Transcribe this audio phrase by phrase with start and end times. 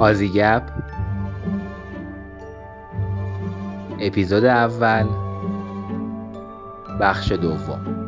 [0.00, 0.62] آزیگپ.
[4.00, 5.06] اپیزود اول.
[7.00, 7.99] بخش دوم.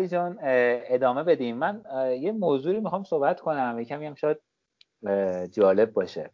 [0.00, 1.56] علی جان ادامه بدیم.
[1.56, 1.82] من
[2.20, 3.78] یه موضوعی می‌خوام صحبت کنم.
[3.80, 4.38] یکم هم شاید
[5.52, 6.30] جالب باشه.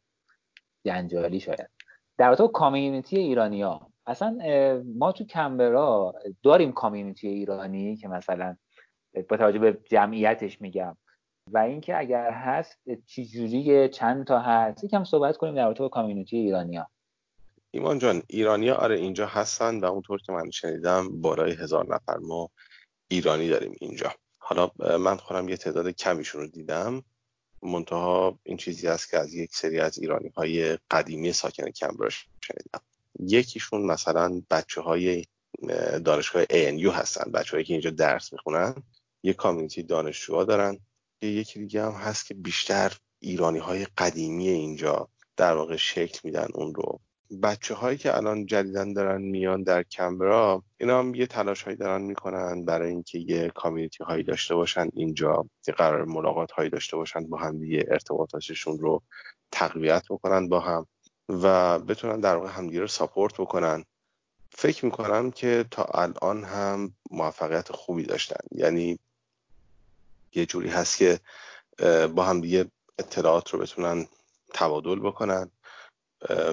[0.84, 1.68] جنجالی شاید.
[2.18, 4.38] در رابطه کامیونیتی ایرانیا اصلا
[4.98, 8.56] ما تو کمبرا داریم کامیونیتی ایرانی که مثلا
[9.28, 10.96] با توجه به جمعیتش میگم.
[11.52, 15.88] و اینکه اگر هست چی جوریه چند تا هست؟ یکم صحبت کنیم در رابطه با
[15.88, 16.88] کامیونیتی ایرانیا
[17.70, 22.50] ایمان جان ایرانیا آره اینجا هستن و اونطور که من شنیدم بالای هزار نفر ما
[23.08, 24.14] ایرانی داریم اینجا.
[24.38, 27.02] حالا من خودم یه تعداد کمیشون رو دیدم.
[27.62, 32.80] منتها این چیزی است که از یک سری از ایرانی های قدیمی ساکن کمبرش شنیدم.
[33.20, 35.24] یکیشون مثلا بچه های
[36.04, 38.74] دانشگاه ANU هستن بچه که اینجا درس می‌خونن.
[39.22, 40.78] یه کامیونیتی دانشجوها دارن.
[41.22, 46.74] یکی دیگه هم هست که بیشتر ایرانی های قدیمی اینجا در واقع شکل میدن اون
[46.74, 47.00] رو.
[47.42, 52.02] بچه هایی که الان جدیدن دارن میان در کمبرا اینا هم یه تلاش هایی دارن
[52.02, 57.26] می‌کنن برای اینکه یه کامیونیتی هایی داشته باشن اینجا که قرار ملاقات هایی داشته باشن
[57.26, 59.02] با هم دیگه ارتباطاتشون رو
[59.52, 60.86] تقویت بکنن با هم
[61.28, 63.84] و بتونن در واقع همدیگه رو ساپورت بکنن.
[64.50, 68.40] فکر می‌کنم که تا الان هم موفقیت خوبی داشتن.
[68.52, 68.98] یعنی
[70.34, 71.20] یه جوری هست که
[72.14, 74.06] با هم دیگه اطلاعات رو بتونن
[74.54, 75.50] تبادل بکنن.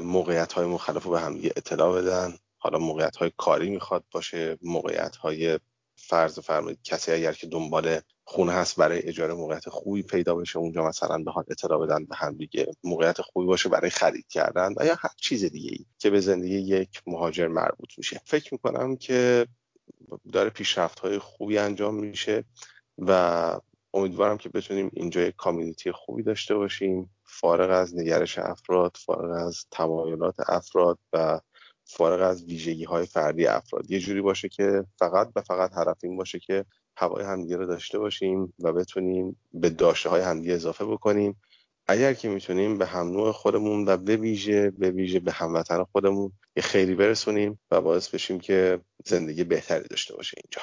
[0.04, 2.34] موقعیت های مختلف رو به هم اطلاع بدن.
[2.58, 5.60] حالا موقعیت های کاری می‌خواد باشه موقعیت های
[5.96, 10.88] فرض فرمایید کسی اگر که دنبال خونه هست برای اجاره موقعیت خوبی پیدا بشه اونجا
[10.88, 14.86] مثلا به حال اطلاع بدن به هم دیگه موقعیت خوبی باشه برای خرید کردن و
[14.86, 18.22] یا هر چیز دیگه ای که به زندگی یک مهاجر مربوط میشه.
[18.26, 19.48] فکر می‌کنم که
[20.34, 22.44] داره پیشرفت های خوبی انجام میشه
[22.98, 23.60] و
[23.94, 27.10] امیدوارم که بتونیم اینجا یک کامیونیتی خوبی داشته باشیم.
[27.40, 31.40] فارغ از نگرش افراد فارغ از تمایلات افراد و
[31.86, 33.92] فارغ از ویژگی های فردی افراد.
[33.92, 36.66] یه جوری باشه که فقط و فقط هدف این باشه که
[36.98, 41.42] هوای همدیگه رو داشته باشیم و بتونیم به داشته های همدیگه اضافه بکنیم.
[41.88, 46.32] اگر که می‌تونیم به هم نوع خودمون و به ویژه به ویژه به هموطن خودمون
[46.56, 50.62] یه خیلی برسونیم و باعث بشیم که زندگی بهتری داشته باشه اینجا.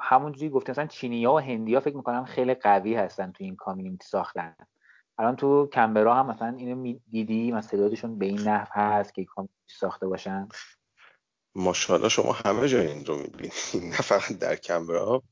[0.00, 3.56] همونجوری گفتیم مثلا چینی ها و هندی ها فکر می‌کنم خیلی قوی هستن تو این
[3.56, 4.56] کامیونیتی ساختن.
[5.18, 9.74] الان تو کمبرا هم مثلا اینو دیدی؟ من تعدادشون به این نحو هست که کامیونیتی
[9.80, 10.48] ساخته باشن؟
[11.54, 13.52] ماشاءالله شما همه جای این رو می‌بینید
[13.92, 15.22] نه فقط در کمبرا.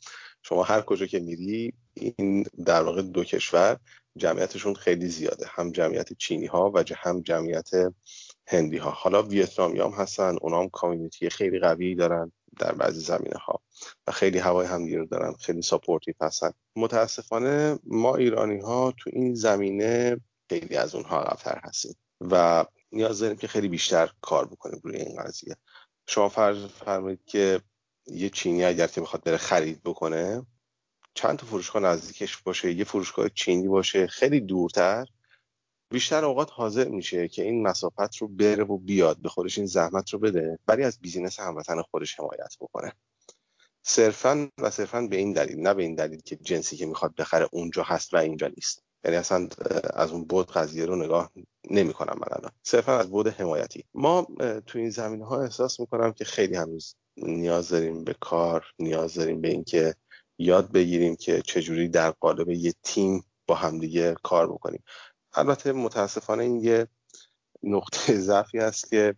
[0.43, 3.79] شما هر کجا که میری این در واقع دو کشور
[4.17, 5.47] جمعیتشون خیلی زیاده.
[5.49, 7.71] هم جمعیت چینی ها و هم جمعیت
[8.47, 10.37] هندی ها حالا ویتنامی هم هستن.
[10.41, 13.61] اونا هم community خیلی قوی دارن در بعضی زمینه ها
[14.07, 16.51] و خیلی هوای همدیگه رو دارن خیلی supportive هستن.
[16.77, 23.37] متاسفانه ما ایرانی ها تو این زمینه خیلی از اونها عقبتر هستیم و نیاز داریم
[23.37, 25.57] که خیلی بیشتر کار بکنیم روی این قضیه.
[26.07, 27.61] شما فرض فرمایید که
[28.07, 30.47] یه چینی اگر که بخواد بره خرید بکنه
[31.15, 35.07] چند تا فروشگاه نزدیکش باشه یه فروشگاه چینی باشه خیلی دورتر
[35.91, 40.11] بیشتر اوقات حاضر میشه که این مسافت رو بره و بیاد به خودش این زحمت
[40.11, 42.93] رو بده ولی از بیزینس هموطن خودش حمایت بکنه.
[43.87, 47.49] صرفا و صرفا به این دلیل نه به این دلیل که جنسی که می‌خواد بخره
[47.53, 48.83] اونجا هست و اینجا نیست.
[49.05, 49.49] یعنی اصلا
[49.95, 51.31] از اون بود قضیه رو نگاه
[51.71, 52.51] نمی‌کنم من الان.
[52.63, 53.85] صرفا از بود حمایتی.
[53.95, 54.27] ما
[54.67, 59.41] تو این زمینه ها احساس می‌کنم که خیلی هنوز نیاز داریم به کار نیاز داریم
[59.41, 59.95] به اینکه
[60.39, 64.85] یاد بگیریم که چجوری در قالب یه تیم با همدیگه کار بکنیم.
[65.35, 66.89] البته متاسفانه این یه
[67.63, 69.15] نقطه ضعفی است که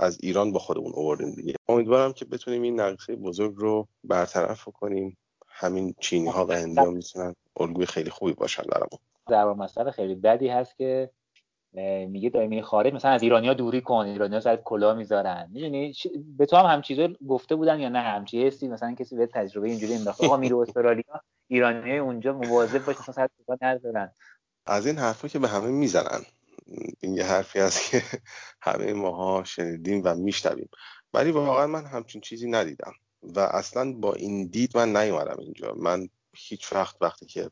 [0.00, 1.54] از ایران با خودمون آوردیم دیگه.
[1.68, 5.16] امیدوارم که بتونیم این نقصه بزرگ رو برطرف کنیم
[5.48, 8.98] همین چینی ها و هندی ها می‌تونن الگوی خیلی خوبی باشن برامون.
[9.28, 11.10] در مسئله خیلی بدی هست که
[12.08, 15.48] میگه دائمی خارج مثلا از ایرانیا دوری کن ایرانیا سر کلا می‌ذارن.
[15.52, 15.92] می‌دونی؟
[16.36, 19.68] به تو هم هم چیزا گفته بودن یا نه؟ همچی حسی؟ مثلا کسی به تجربه
[19.68, 24.12] اینجوری انداخت آقا میره استرالیا ایرانیای اونجا مواظب باش مثلا سر کلا نذارن.
[24.66, 26.20] از این حرفا که به همه می‌زنن.
[27.00, 28.02] این یه حرفی هست که
[28.62, 30.68] همه ماها شنیدیم و میشنویم.
[31.14, 35.74] ولی واقعا من همچین چیزی ندیدم و اصلا با این دید من نیومدم اینجا.
[35.74, 37.50] من هیچ وقت وقتی که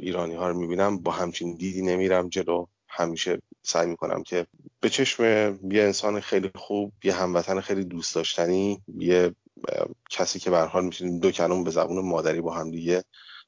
[0.00, 2.66] ایرانی ها رو می‌بینم با همچین دیدی نمیرم جلو.
[2.88, 4.46] همیشه سعی می‌کنم که
[4.80, 9.34] به چشم یه انسان خیلی خوب یه هموطن خیلی دوست داشتنی یه
[10.10, 13.04] کسی که به حال میشینیم دو کلمه به زبون مادری با هم دیگه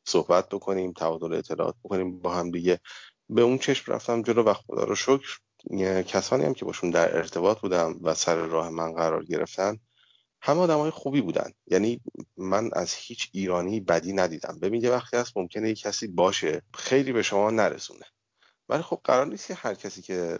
[0.06, 2.80] صحبت بکنیم تبادل اطلاعات بکنیم با هم دیگه.
[3.34, 5.38] به اون چشم رفتم جلو و خدا رو شکر
[6.02, 9.78] کسانی هم که باشون در ارتباط بودم و سر راه من قرار گرفتن
[10.42, 11.50] همه آدم های خوبی بودن.
[11.66, 12.00] یعنی
[12.36, 14.58] من از هیچ ایرانی بدی ندیدم.
[14.62, 18.04] ببین یه وقتی هست ممکنه یه کسی باشه خیلی به شما نرسونه.
[18.68, 20.38] ولی خب قرار نیست که هر کسی که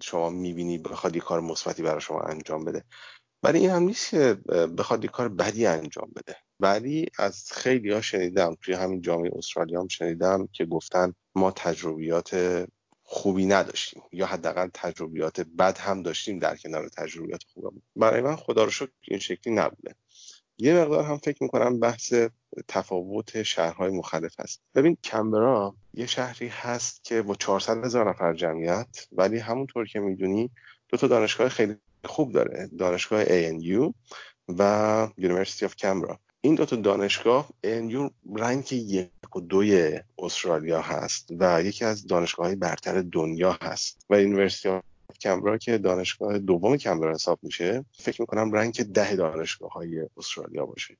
[0.00, 2.84] شما می‌بینی بخواد یه کار مثبتی برای شما انجام بده.
[3.42, 4.34] ولی این هم نیست که
[4.78, 6.36] بخواد یه کار بدی انجام بده.
[6.64, 12.64] ولی از خیلی ها شنیدم توی همین جامعه استرالیا هم شنیدم که گفتن ما تجربیات
[13.02, 18.64] خوبی نداشتیم یا حداقل تجربیات بد هم داشتیم در کنار تجربیات خوبم برای من خدا
[18.64, 19.94] رو شکر این شکلی نبوده.
[20.58, 22.14] یه مقدار هم فکر می‌کنم بحث
[22.68, 24.60] تفاوت شهرهای مختلف هست.
[24.74, 30.50] ببین کمبرا یه شهری هست که با 400 هزار نفر جمعیت ولی همونطور که می‌دونی
[30.88, 32.70] دو تا دانشگاه خیلی خوب داره.
[32.78, 33.92] دانشگاه ANU
[34.48, 36.23] و University of Canberra.
[36.44, 42.46] این دو تا دانشگاه ANU رنگ یک و دوی استرالیا هست و یکی از دانشگاه
[42.46, 44.82] های برتر دنیا هست و of
[45.20, 50.96] کمبرا که دانشگاه دوم کمبرا حساب میشه فکر می‌کنم رنگ ده دانشگاه های استرالیا باشه.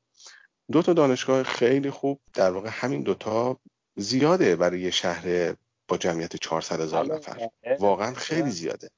[0.72, 3.60] دو تا دانشگاه خیلی خوب در واقع همین دوتا
[3.96, 5.54] زیاده برای یه شهر
[5.88, 7.48] با جمعیت 400 هزار نفر.
[7.80, 8.90] واقعا خیلی زیاده.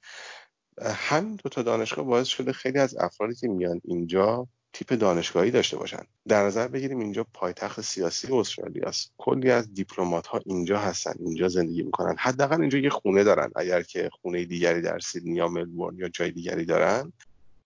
[0.82, 5.76] همین دو تا دانشگاه باعث شده خیلی از افرادی که میان اینجا تیپ دانشگاهی داشته
[5.76, 11.14] باشن در نظر بگیریم اینجا پایتخت سیاسی استرالیا است کلی از دیپلمات ها اینجا هستن
[11.18, 12.16] اینجا زندگی می‌کنن.
[12.18, 13.50] حداقل اینجا یه خونه دارن.
[13.56, 17.12] اگر که خونه دیگری در سیدنی یا ملبورن یا جای دیگری دارن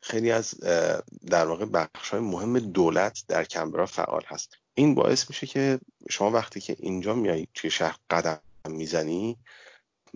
[0.01, 0.61] خیلی از
[1.27, 4.57] در واقع بخش های مهم دولت در کمبرا فعال هست.
[4.75, 5.81] این باعث میشه که
[6.11, 9.37] شما وقتی که اینجا میایی توی شهر قدم می‌زنی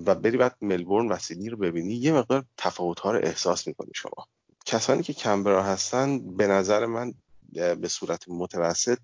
[0.07, 3.91] و بری بعد ملبورن و سیدنی رو ببینی یه مقدار تفاوت ها رو احساس می‌کنی
[3.95, 4.27] شما.
[4.65, 7.15] کسانی که کمبرا هستن به نظر من
[7.53, 8.99] به صورت متوسط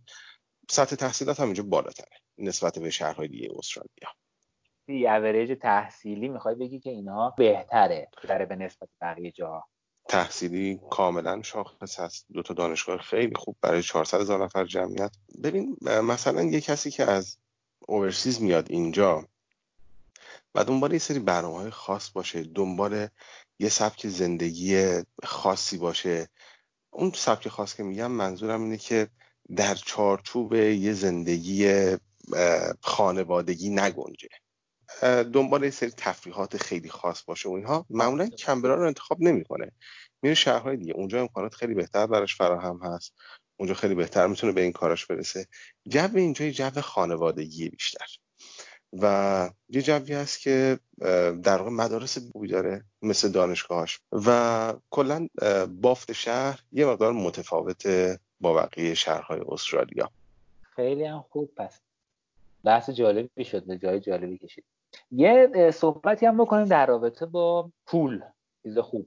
[0.70, 4.08] سطح تحصیلات هم اینجا بالاتره نسبت به شهرهای دیگه استرالیا.
[5.16, 9.64] اوریج تحصیلی می‌خوای بگی که اینها بهتره در به نسبت بقیه جا
[10.08, 12.26] تحصیلی کاملا شاخص هست.
[12.32, 15.10] دو تا دانشگاه خیلی خوب برای 400 هزار نفر جمعیت.
[15.44, 17.36] ببین مثلا یه کسی که از
[17.88, 19.24] اوورسیز میاد اینجا
[20.54, 23.08] و دنبال یه سری برنامه های خاص باشه دنبال
[23.60, 26.28] یه سبک زندگی خاصی باشه.
[26.90, 29.08] اون سبک خاص که میگم منظورم اینه که
[29.56, 31.86] در چارچوب یه زندگی
[32.80, 34.28] خانوادگی نگنجه.
[35.32, 37.86] دنبال یه سری تفریحات خیلی خاص باشه و اینها.
[37.90, 39.72] معمولا کمبرا رو انتخاب نمی‌کنه.
[40.22, 40.92] میره شهرهای دیگه.
[40.92, 43.12] اونجا امکانات خیلی بهتر براش فراهم هست.
[43.56, 45.46] اونجا خیلی بهتر می‌تونه به این کاراش برسه.
[45.88, 48.06] جو اینجا جو خانوادگی بیشتر.
[48.92, 50.78] و یه جوی هست که
[51.42, 55.28] در واقع مدارس بوی داره مثل دانشگاهاش و کلا
[55.80, 57.86] بافت شهر یه مقدار متفاوت
[58.40, 60.10] با بقیه شهرهای استرالیا.
[60.76, 61.54] خیلی هم خوب.
[61.56, 61.80] پس
[62.64, 64.64] بحث جالبی شد به جای جالبی کشید.
[65.10, 68.22] یه صحبتی هم بکنیم در رابطه با پول.
[68.62, 69.06] چیز خوب.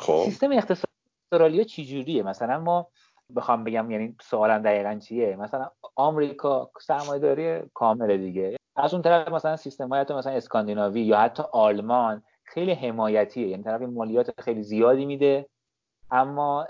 [0.00, 0.22] خب.
[0.24, 0.92] سیستم اقتصادی
[1.32, 2.88] استرالیا چجوریه؟ مثلا ما
[3.36, 8.56] بخوام بگم یعنی سوالم دقیقا چیه؟ مثلا آمریکا سرمایه‌داری کامل دیگه.
[8.76, 13.48] از اون طرف مثلا سیستم های مثلا اسکاندیناوی یا حتی آلمان خیلی حمایتیه.
[13.48, 15.46] یعنی طرف مالیات خیلی زیادی میده
[16.10, 16.66] اما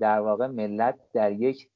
[0.00, 1.68] در واقع ملت در یک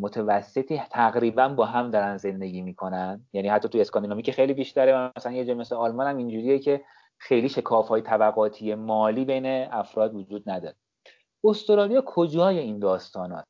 [0.00, 3.26] متوسطی تقریبا با هم دارن زندگی می‌کنن.
[3.32, 6.84] یعنی حتی تو اسکاندیناوی که خیلی بیشتره مثلا یه جای مثل آلمان هم اینجوریه که
[7.18, 10.74] خیلی شکاف های طبقاتی مالی بین افراد وجود نداره.
[11.44, 13.44] استرالیا کجای این داستانات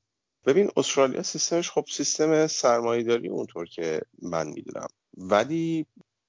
[0.46, 4.86] ببین استرالیا سیستمش خب سیستم سرمایه‌داری اونطور که من می‌دونم.
[5.16, 5.86] ولی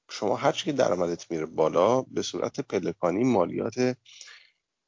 [0.09, 3.97] شما هر که درآمدت میره بالا به صورت پلکانی مالیات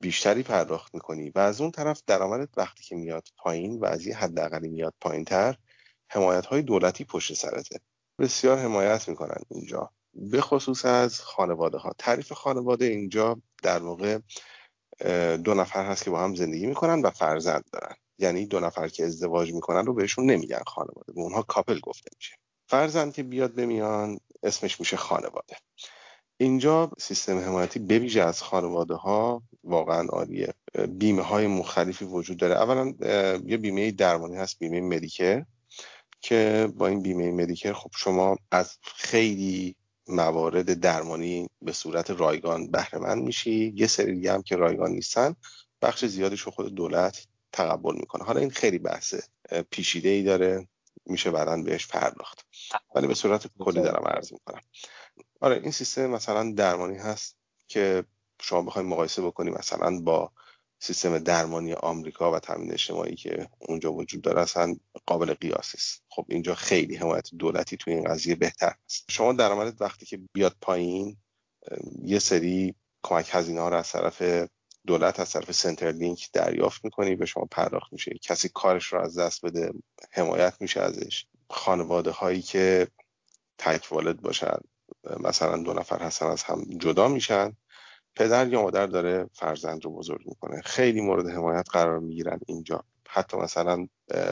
[0.02, 1.30] بیشتری پرداخت می‌کنی.
[1.30, 5.26] و از اون طرف درآمدت وقتی که میاد پایین و از یه حداقلی میاد پایین
[5.26, 5.58] تر
[6.10, 7.80] حمایت های دولتی پشت سرته.
[8.20, 9.90] بسیار حمایت می‌کنن اینجا.
[10.14, 14.20] به خصوص از خانواده ها تعریف خانواده اینجا در واقع
[15.38, 17.96] دو نفر هست که با هم زندگی می‌کنن و فرزند دارن.
[18.18, 21.14] یعنی دو نفر که ازدواج می‌کنن رو بهشون نمیگن خانواده.
[21.14, 22.36] به اونها کاپل گفته میشه.
[22.68, 25.56] فرزند که بیاد بمیان اسمش میشه خانواده.
[26.38, 30.54] اینجا سیستم حمایتی بویژه از خانواده ها واقعا عالیه.
[30.90, 32.56] بیمه های مختلفی وجود داره.
[32.56, 32.94] اولا
[33.46, 35.46] یه بیمه درمانی هست بیمه مدیکر
[36.22, 39.76] که با این بیمه مدیکر خب شما از خیلی
[40.08, 43.74] موارد درمانی به صورت رایگان بهره میشی.
[43.76, 45.36] یه سری هم که رایگان نیستن.
[45.82, 48.24] بخش زیادش رو خود دولت تقبل می‌کنه.
[48.24, 49.16] حالا این خیلی بحث
[49.72, 50.68] پیشیده ای داره.
[51.06, 52.46] میشه بعدا بهش پرداخت.
[52.96, 54.62] ولی به صورت کلی دارم عرض می‌کنم.
[55.42, 58.04] آره این سیستم مثلا درمانی هست که
[58.42, 60.32] شما بخواید مقایسه بکنی مثلا با
[60.80, 66.26] سیستم درمانی آمریکا و تامین اجتماعی که اونجا وجود داره اصلا قابل قیاس است خب
[66.30, 71.18] اینجا خیلی حمایت دولتی توی این قضیه بهتر است شما درآمدت وقتی که بیاد پایین
[72.02, 74.48] یه سری کمک هزینه ها رو از طرف
[74.88, 78.12] دولت از طرف سنتر لینک دریافت می‌کنی به شما پرداخت میشه.
[78.22, 79.74] کسی کارش رو از دست بده
[80.12, 81.26] حمایت میشه ازش.
[81.50, 82.88] خانواده هایی که
[83.58, 84.58] تک والد باشن
[85.20, 87.58] مثلا دو نفر هستن از هم جدا میشن.
[88.16, 90.62] پدر یا مادر داره فرزند رو بزرگ می‌کنه.
[90.62, 92.84] خیلی مورد حمایت قرار می‌گیرن اینجا.
[93.08, 93.88] حتی مثلا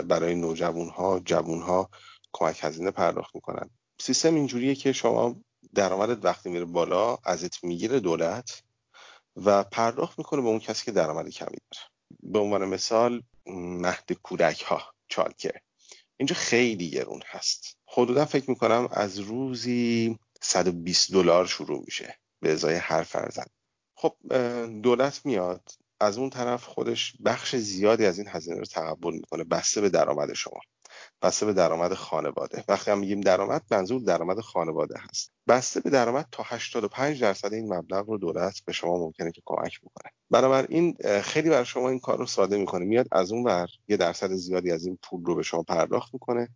[0.07, 1.89] برای نوجوان ها جوون ها
[2.33, 3.69] کمک هزینه پرداخت می‌کنن.
[3.99, 5.35] سیستم اینجوریه که شما
[5.75, 8.63] درآمدت وقتی میره بالا ازت می‌گیره دولت.
[9.35, 11.85] و پرداخت می‌کنه به اون کسی که درآمد کمی داره.
[12.23, 15.53] به عنوان مثال مهد کودک ها چالکه
[16.17, 17.77] اینجا خیلی گرون هست.
[17.87, 23.49] حدودا فکر می‌کنم از روزی 120 دلار شروع میشه به ازای هر فرزند.
[23.95, 24.15] خب
[24.83, 25.69] دولت میاد.
[25.99, 29.43] از اون طرف خودش بخش زیادی از این هزینه رو تقبل می‌کنه.
[29.43, 30.59] بسته به درآمد شما.
[31.21, 32.63] بسته به درآمد خانواده.
[32.67, 35.31] وقتی هم میگیم درآمد منظور درآمد خانواده هست.
[35.47, 39.79] بسته به درآمد تا 85 درصد این مبلغ رو دولت به شما ممکنه که کمک
[39.79, 40.11] بکنه.
[40.29, 42.85] بنابراین خیلی بر شما این کار رو ساده می‌کنه.
[42.85, 46.49] میاد از اون ور یه درصد زیادی از این پول رو به شما پرداخت می‌کنه.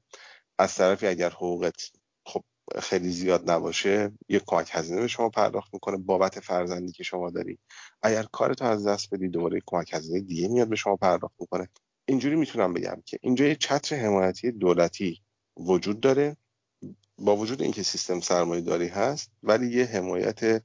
[0.59, 1.91] از طرفی اگر حقوقت
[2.25, 2.43] خب
[2.79, 7.59] خیلی زیاد نباشه یه کمک هزینه به شما پرداخت می‌کنه بابت فرزندی که شما داری.
[8.01, 11.69] اگر کارتو از دست بدی دوباره کمک هزینه دیگه میاد به شما پرداخت می‌کنه.
[12.05, 15.21] اینجوری می‌تونم بگم که اینجا یه چتر حمایتی دولتی
[15.57, 16.38] وجود داره.
[17.17, 20.63] با وجود اینکه سیستم سرمایه داری هست ولی یه حمایت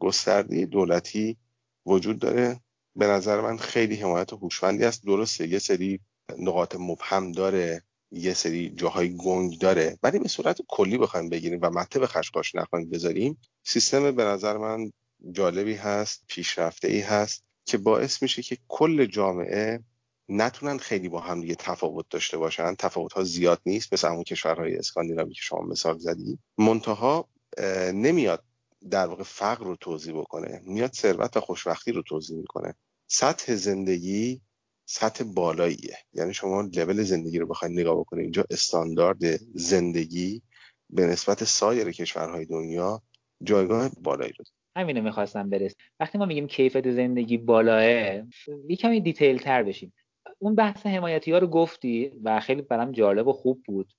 [0.00, 1.38] گسترده دولتی
[1.86, 2.60] وجود داره.
[2.96, 5.04] به نظر من خیلی حمایت هوشمندی است.
[5.04, 6.00] درسته یه سری
[6.38, 11.70] نقاط مبهم داره یه سری جاهای گنگ داره ولی به صورت کلی بخوایم بگیریم و
[11.70, 14.92] مته به خشقاش نخواهیم بذاریم سیستم به نظر من
[15.32, 19.80] جالبی هست پیشرفته ای هست که باعث میشه که کل جامعه
[20.28, 22.74] نتونن خیلی با هم دیگه تفاوت داشته باشن.
[22.74, 26.38] تفاوت ها زیاد نیست مثل همون کشورهای اسکاندیناوی که شما مثال زدی.
[26.58, 27.28] منتها
[27.94, 28.44] نمیاد
[28.90, 30.62] در واقع فقر رو توضیح بکنه.
[30.64, 32.74] میاد ثروت و خوشبختی رو توضیح می‌کنه.
[33.06, 34.40] سطح زندگی
[34.84, 35.96] سطح بالاییه.
[36.12, 38.22] یعنی شما لول زندگی رو بخواید نگاه بکنید.
[38.22, 40.42] اینجا استاندارد زندگی
[40.90, 43.02] به نسبت سایر کشورهای دنیا
[43.42, 44.44] جایگاه بالایی رو
[44.76, 47.84] همینو می‌خواستم برس وقتی ما میگیم کیفیت زندگی بالاه
[48.68, 49.92] یه دیتیل تر بشیم.
[50.38, 53.92] اون بحث حمایتی ها رو گفتی و خیلی برام جالب و خوب بود.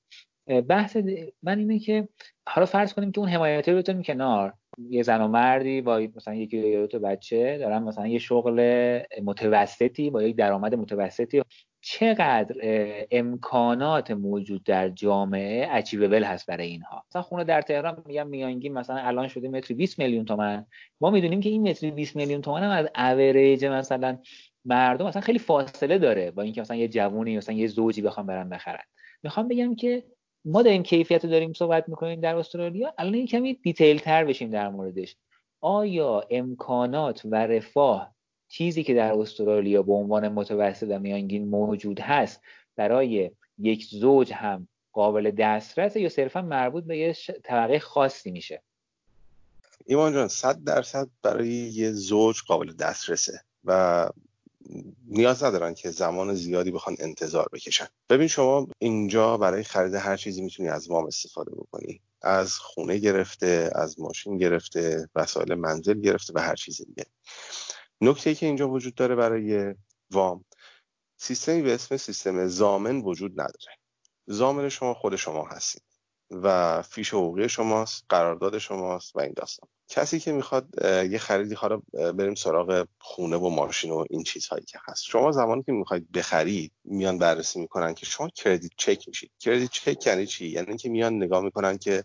[0.68, 0.98] بحث
[1.44, 2.08] من اینه که
[2.48, 4.54] حالا فرض کنیم که اون حمایتی رو بتونیم کنار.
[4.90, 10.10] یه زن و مردی با مثلا یکی دو تا بچه دارن مثلا یه شغل متوسطی
[10.10, 11.42] با یک درآمد متوسطی.
[11.82, 12.56] چقدر
[13.12, 18.96] امکانات موجود در جامعه achievable هست برای اینها؟ مثلا خونه در تهران میگم میانگین مثلا
[18.96, 20.66] الان شده متری 20 میلیون تومن.
[21.02, 24.18] ما می‌دونیم که این متری 20 میلیون تومن هم از اوریج مثلا
[24.66, 28.50] مردم مثلا خیلی فاصله داره با اینکه مثلا یه جوونی مثلا یه زوجی بخوان برن
[28.50, 28.84] بخرن.
[29.24, 30.04] می‌خوام بگم که
[30.46, 32.94] ما داریم کیفیت رو داریم صحبت می‌کنیم در استرالیا.
[32.98, 35.16] الان این کمی detail تر بشیم در موردش.
[35.62, 38.16] آیا امکانات و رفاه
[38.48, 42.42] چیزی که در استرالیا به عنوان متوسط و میانگین موجود هست
[42.76, 48.62] برای یک زوج هم قابل دسترس یا صرفا مربوط به یه طبقه خاصی میشه؟
[49.86, 54.10] ایمان جان صد درصد برای یه زوج قابل دسترسه و
[55.08, 57.88] نیاز ندارن که زمان زیادی بخوان انتظار بکشن.
[58.10, 62.02] ببین شما اینجا برای خرید هر چیزی می‌تونی از وام استفاده بکنی.
[62.22, 67.06] از خونه گرفته از ماشین گرفته وسایل منزل گرفته و هر چیز دیگه.
[68.02, 69.76] نکته که اینجا وجود داره برای
[70.12, 70.46] وام
[71.18, 73.76] سیستمی به اسم سیستم زامن وجود نداره.
[74.28, 75.89] زامن شما خود شما هستید
[76.32, 79.70] و فیش حقوقی شماست قرارداد شماست و این داستان.
[79.88, 84.80] کسی که می‌خواد یه خریدی حالا بریم سراغ خونه و ماشین و این چیزهایی که
[84.88, 85.04] هست.
[85.04, 89.32] شما زمانی که می‌خواید بخرید میان بررسی می‌کنن که شما کردیت چک میشید.
[89.40, 92.04] کردیت چک یعنی چی؟ یعنی که میان نگاه می‌کنن که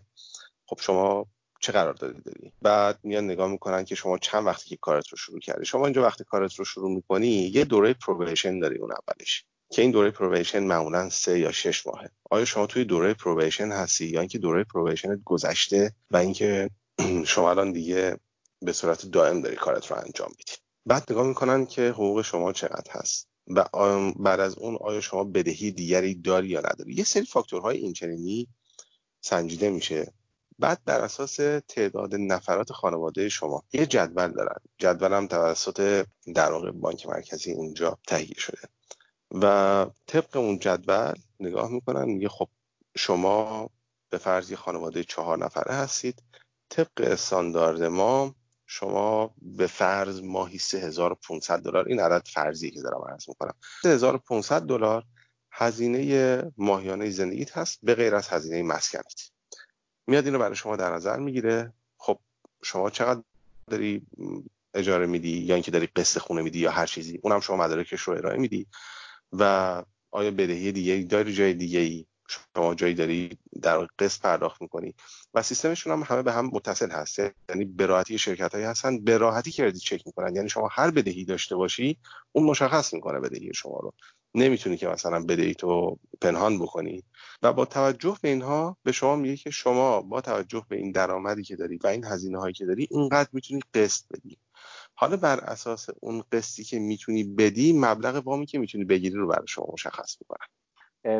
[0.65, 1.25] خب شما
[1.59, 5.39] چه قراردادی داری؟ بعد میان نگاه می‌کنن که شما چند وقتی که کارت رو شروع
[5.39, 5.65] کردی.
[5.65, 9.45] شما اینجا وقتی کارت رو شروع می‌کنی یه دوره probation داری اون اولش.
[9.75, 12.09] که این دوره probation معمولا سه یا شش ماهه.
[12.29, 16.69] آیا شما توی دوره probation هستی یا اینکه دوره probation گذشته و اینکه
[17.25, 18.17] شما الان دیگه
[18.61, 20.53] به صورت دائم داری کارت رو انجام میدی؟
[20.85, 23.65] بعد نگاه می‌کنن که حقوق شما چقدر هست و
[24.19, 28.47] بعد از اون آیا شما بدهی دیگری داری یا نداری؟ یه سری فاکتورهای اینچنینی
[29.21, 30.13] سنجیده میشه.
[30.59, 31.35] بعد بر اساس
[31.67, 34.57] تعداد نفرات خانواده شما یه جدول دارن.
[34.77, 36.05] جدول هم توسط
[36.35, 38.74] در بانک مرکزی اینجا تهیه شده.
[39.31, 42.49] و طبق اون جدول نگاه می‌کنن میگه خب
[42.97, 43.69] شما
[44.09, 46.23] به فرضی خانواده چهار نفره هستید
[46.69, 48.35] طبق استاندارد ما
[48.67, 53.53] شما به فرض ماهی 3500 دلار این عدد فرضی که دارم عرض می‌کنم.
[53.83, 55.03] 3500 دلار
[55.51, 59.31] هزینه ماهیانه زندگیت هست به غیر از هزینه مسکنت.
[60.07, 61.73] میاد اینو برای شما در نظر می‌گیره.
[61.97, 62.19] خب
[62.63, 63.21] شما چقدر
[63.67, 64.07] داری
[64.73, 68.13] اجاره میدی یا اینکه داری قسط خونه میدی یا هر چیزی اونم شما مدارکش رو
[68.13, 68.67] ارائه میدی.
[69.39, 72.05] و آیا بدهی دیگه داری جای دیگه ای؟
[72.55, 74.95] شما جایی داری در قسط پرداخت می‌کنی؟
[75.33, 77.19] و سیستمشون هم همه به هم متصل هست.
[77.19, 80.35] یعنی به راحتی شرکت هایی هستن به راحتی کردیت چک می‌کنن.
[80.35, 81.97] یعنی شما هر بدهی داشته باشی
[82.31, 83.93] اون مشخص می‌کنه بدهی شما رو.
[84.35, 87.03] نمی‌تونی که مثلا بدهی تو پنهان بکنی.
[87.41, 91.43] و با توجه به اینها به شما میگه که شما با توجه به این درآمدی
[91.43, 94.37] که داری و این هزینه هایی که داری اینقدر می‌تونی قسط بدی.
[94.95, 99.47] حالا بر اساس اون قسطی که می‌تونی بدی مبلغ وامی که می‌تونی بگیری رو برای
[99.47, 100.47] شما مشخص می‌کنن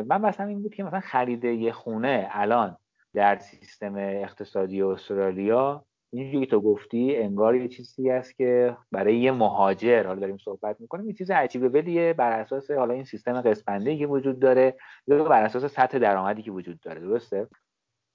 [0.02, 2.76] من مثلا این بود که مثلا خرید یه خونه الان
[3.14, 10.06] در سیستم اقتصادی استرالیا اینجوری تو گفتی انگار یه چیزی است که برای یه مهاجر
[10.06, 14.06] حالا داریم صحبت می‌کنیم یه چیز عجیبه ولیه بر اساس حالا این سیستم قسمنده که
[14.06, 17.48] وجود داره یا بر اساس سطح درآمدی که وجود داره درسته؟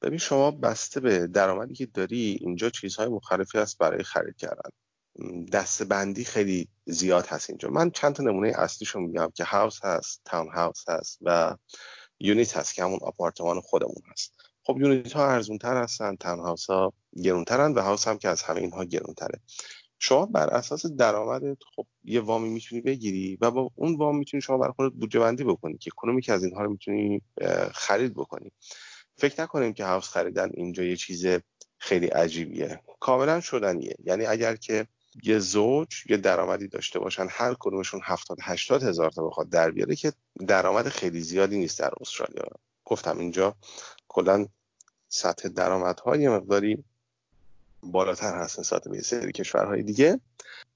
[0.02, 4.70] ببین شما بسته به درآمدی که داری اینجا چیزهای مختلفی هست برای خرید کردن.
[5.54, 7.70] دسته بندی خیلی زیاد هست اینجا.
[7.70, 11.56] من چند تا نمونه اصلیشو میگم که هاوس هست تاون هاوس هست و
[12.20, 14.34] یونیت هست که همون آپارتمان خودمون هست.
[14.64, 16.94] خب یونیت ها ارزون تر هستن تاون هاوس ها
[17.24, 19.40] گرونترن و هاوس هم که از همه اینها گرونتره.
[20.00, 24.58] شما بر اساس درآمدت خب یه وامی می‌تونی بگیری و با اون وام می‌تونی شما
[24.58, 27.22] برای خودت بودجه بندی بکنی که کدومی که از اینها رو می‌تونی
[27.74, 28.52] خرید بکنی.
[29.18, 31.26] فکر نکنیم که هاوس خریدن اینجا یه چیز
[31.78, 32.82] خیلی عجیبیه.
[33.00, 33.96] کاملا شدنیه.
[34.04, 34.88] یعنی اگر که
[35.24, 39.96] یه زوج یه درآمدی داشته باشن هر کدومشون 70 80 هزار تا بخواد در بیاره
[39.96, 40.14] که
[40.48, 42.46] درآمد خیلی زیادی نیست در استرالیا.
[42.86, 43.56] گفتم اینجا
[44.08, 44.48] کلا
[45.10, 46.84] سطح درآمدها یه مقداری
[47.84, 50.20] بالاتر هست نسبت به سری کشورهای دیگه.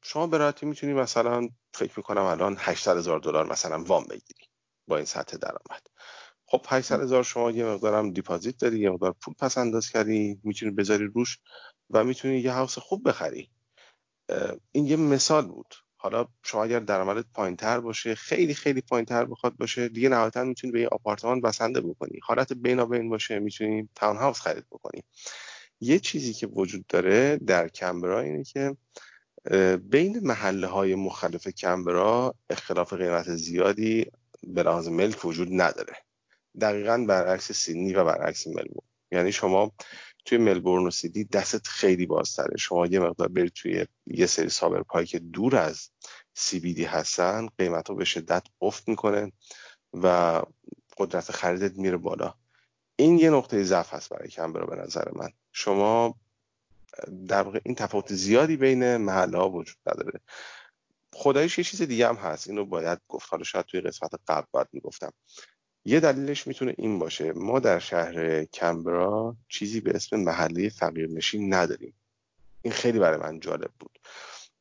[0.01, 4.47] شما به راحتی می‌تونی مثلا فکر می‌کنم الان 800 هزار دلار مثلا وام بگیری
[4.87, 5.87] با این سطح درآمد.
[6.45, 10.71] خب 800 هزار شما یه مقدارم دیپازیت داری یه مقدار پول پس انداز کردی می‌تونی
[10.71, 11.39] بذاری روش
[11.89, 13.49] و می‌تونی یه هاوس خوب بخری.
[14.71, 15.75] این یه مثال بود.
[15.97, 20.43] حالا شما اگر درآمدت پایین تر باشه خیلی خیلی پایین تر بخواد باشه دیگه نهایتا
[20.43, 22.19] می‌تونی به یه آپارتمان بسنده بکنی.
[22.23, 25.03] حالت بینابین باشه می‌تونی تاون هاوس خرید بکنی.
[25.79, 28.77] یه چیزی که وجود داره در کمبرا اینه که
[29.77, 34.05] بین محله های مختلف کمبرا اختلاف قیمت زیادی
[34.43, 35.93] به لحاظ ملک وجود نداره.
[36.61, 38.87] دقیقا برعکس سیدنی و برعکس ملبورن.
[39.11, 39.71] یعنی شما
[40.25, 42.57] توی ملبورن و سیدنی دستت خیلی بازتره.
[42.57, 45.89] شما یه مقدار برید توی یه سری سابر که دور از
[46.33, 49.31] سی بی دی هستن قیمت به شدت افت می‌کنه
[49.93, 50.41] و
[50.97, 52.33] قدرت خریدت میره بالا.
[52.95, 55.29] این یه نقطه ضعف هست برای کمبرا به نظر من.
[55.51, 56.15] شما
[57.27, 60.19] در واقع این تفاوت زیادی بین محله ها وجود نداره.
[61.13, 62.49] خدایش یه چیز دیگه هم هست.
[62.49, 63.27] اینو باید گفت.
[63.31, 65.11] حالا شاید توی قسمت قبل باید می‌گفتم.
[65.85, 67.33] یه دلیلش می‌تونه این باشه.
[67.33, 71.93] ما در شهر کمبرا چیزی به اسم محله فقیرنشین نداریم.
[72.61, 73.99] این خیلی برای من جالب بود.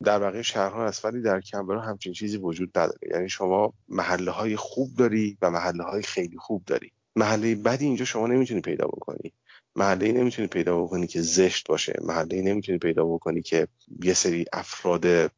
[0.05, 3.09] در بقیه شهرها هست ولی در کمبرا همچین چیزی وجود نداره.
[3.11, 6.93] یعنی شما محله های خوب داری و محله های خیلی خوب داری.
[7.17, 9.33] محله بدی اینجا شما نمی‌تونی پیدا بکنی.
[9.77, 11.95] محله نمی‌تونی پیدا بکنی که زشت باشه.
[12.03, 13.69] محله نمی‌تونی پیدا بکنی که
[14.03, 15.31] یه سری افراد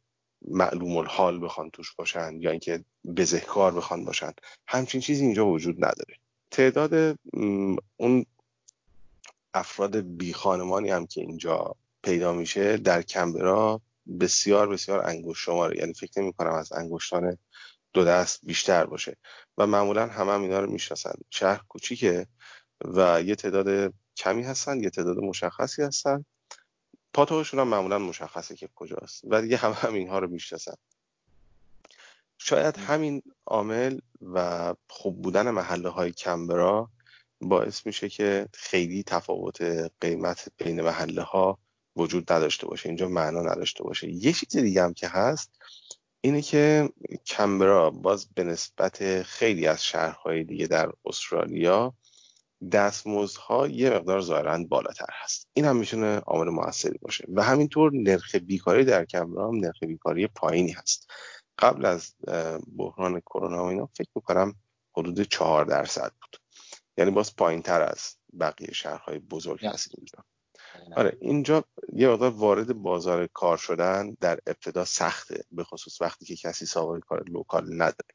[0.49, 2.85] معلوم الحال بخوان توش باشن یا اینکه
[3.17, 4.33] بزهکار بخوان باشن
[4.67, 6.17] همچین چیزی اینجا وجود نداره.
[6.51, 7.19] تعداد
[7.97, 8.27] اون
[9.55, 13.81] افراد بی خانمانی هم که اینجا پیدا میشه در کمبرا
[14.21, 17.39] بسیار بسیار انگشت شماره یعنی فکر نمی کنم از انگشتان
[17.93, 19.17] دو دست بیشتر باشه
[19.59, 21.15] و معمولا همه هم اینا رو می‌شناسن.
[21.31, 22.27] شهر کوچیکه
[22.85, 26.25] و یه تعداد کمی هستن یه تعداد مشخصی هستن.
[27.17, 30.75] پاتوقشون هم معمولا مشخصه که کجاست و دیگه هم هم اینها رو می‌شناسن.
[32.39, 36.91] شاید همین عامل و خوب بودن محله های کمبرا
[37.41, 39.63] باعث میشه که خیلی تفاوت
[40.01, 41.59] قیمت بین محله ها
[41.97, 42.89] وجود نداشته باشه.
[42.89, 44.09] اینجا معنا نداشته باشه.
[44.11, 45.51] یه چیز دیگه هم که هست
[46.21, 46.91] اینه که
[47.27, 51.95] کمبرا باز به نسبت خیلی از شهرهای دیگه در استرالیا
[52.73, 55.49] دستمزدها یه مقدار ظاهرا بالاتر هست.
[55.53, 57.25] این هم می‌تونه عامل موثری باشه.
[57.35, 61.11] و همینطور نرخ بیکاری در کمبرا هم نرخ بیکاری پایینی هست.
[61.59, 62.15] قبل از
[62.77, 64.55] بحران کرونا و اینا فکر می‌کنم
[64.97, 66.41] حدود چهار درصد بود.
[66.97, 70.25] یعنی باز پایین تر از بقیه شهرهای بزرگ هست اینجا.
[70.97, 76.37] آره اینجا یه مقدار وارد بازار کار شدن در ابتدا سخته به خصوص وقتی که
[76.37, 78.15] کسی سابقه کار لوکال نداره.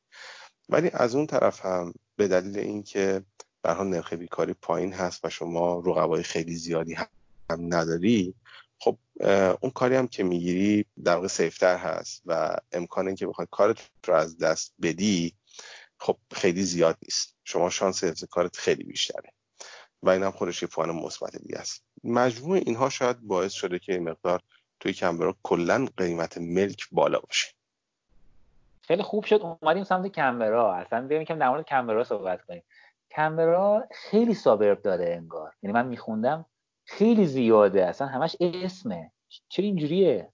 [0.70, 3.26] ولی از اون طرف هم به دلیل اینکه
[3.66, 7.08] حال نرخ بیکاری پایین هست و شما رقبای خیلی زیادی هم
[7.52, 8.34] نداری
[8.80, 8.98] خب
[9.62, 14.14] اون کاری هم که می‌گیری در واقع سیفتر هست و امکان اینکه بخوای کارت رو
[14.14, 15.34] از دست بدی
[15.98, 17.36] خب خیلی زیاد نیست.
[17.44, 19.32] شما شانس حفظ کارت خیلی بیشتره.
[20.04, 21.84] و این هم خودش یه پوان مثبت دیگه است.
[22.04, 24.42] مجموع اینها شاید باعث شده که مقدار
[24.80, 27.48] توی کمبرا کلا قیمت ملک بالا باشه.
[28.82, 29.58] خیلی خوب شد.
[29.62, 30.76] اومدیم سمت کمبرا.
[30.76, 32.64] اصلا بیایم که در مورد کمبرا صحبت کنیم.
[33.16, 35.54] کمبرا خیلی سابرب داره انگار.
[35.64, 36.46] یعنی من میخوندم
[36.86, 39.12] خیلی زیاده اصلا همش اسمه.
[39.50, 40.34] چرا اینجوریه؟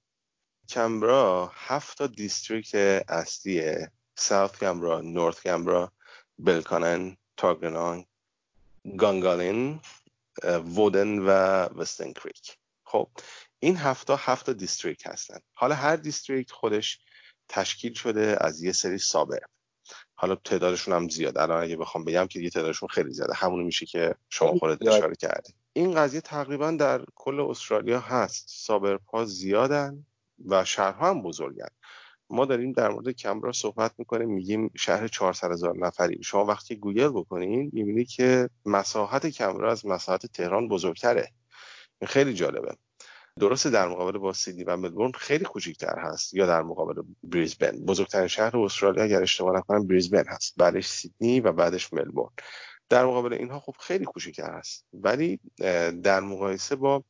[0.70, 3.92] کمبرا هفت تا دیستریکت اصلیه.
[4.16, 5.92] ساوت کمبرا نورث کمبرا
[6.40, 8.06] بلکانن تاگنان
[8.98, 9.80] گانگالین
[10.44, 11.30] وودن و
[11.80, 12.58] وستن کریک.
[12.84, 13.08] خب
[13.60, 15.40] این هفتا هفت district هستن.
[15.54, 17.00] حالا هر district خودش
[17.50, 19.40] تشکیل شده از یه سری suburb
[20.20, 23.34] حالا تعدادشون هم زیاد الان اگه بخوام بگم که یه تعدادشون خیلی زیاده.
[23.34, 25.54] همون میشه که شما خودت اشاره کردی.
[25.74, 28.46] این قضیه تقریبا در کل استرالیا هست.
[28.50, 30.06] suburb ها زیادن
[30.46, 31.68] و شهرها هم بزرگن.
[32.30, 34.30] ما داریم در مورد کنبرا صحبت می‌کنیم.
[34.30, 36.24] میگیم شهر 400 هزار نفری.
[36.24, 41.32] شما وقتی گوگل بکنین می‌بینی که مساحت کنبرا از مساحت تهران بزرگتره.
[42.06, 42.76] خیلی جالبه.
[43.40, 47.86] درسته در مقابل با سیدنی و ملبورن خیلی کوچیکتر هست یا در مقابل بریزبن.
[47.86, 50.54] بزرگترین شهر استرالیا اگر اشتباه نکنم بریزبن هست.
[50.58, 52.32] بعدش سیدنی و بعدش ملبورن.
[52.90, 54.86] در مقابل اینها خب خیلی کوچیکتر هست.
[54.94, 55.40] ولی
[56.04, 57.04] در مقایسه با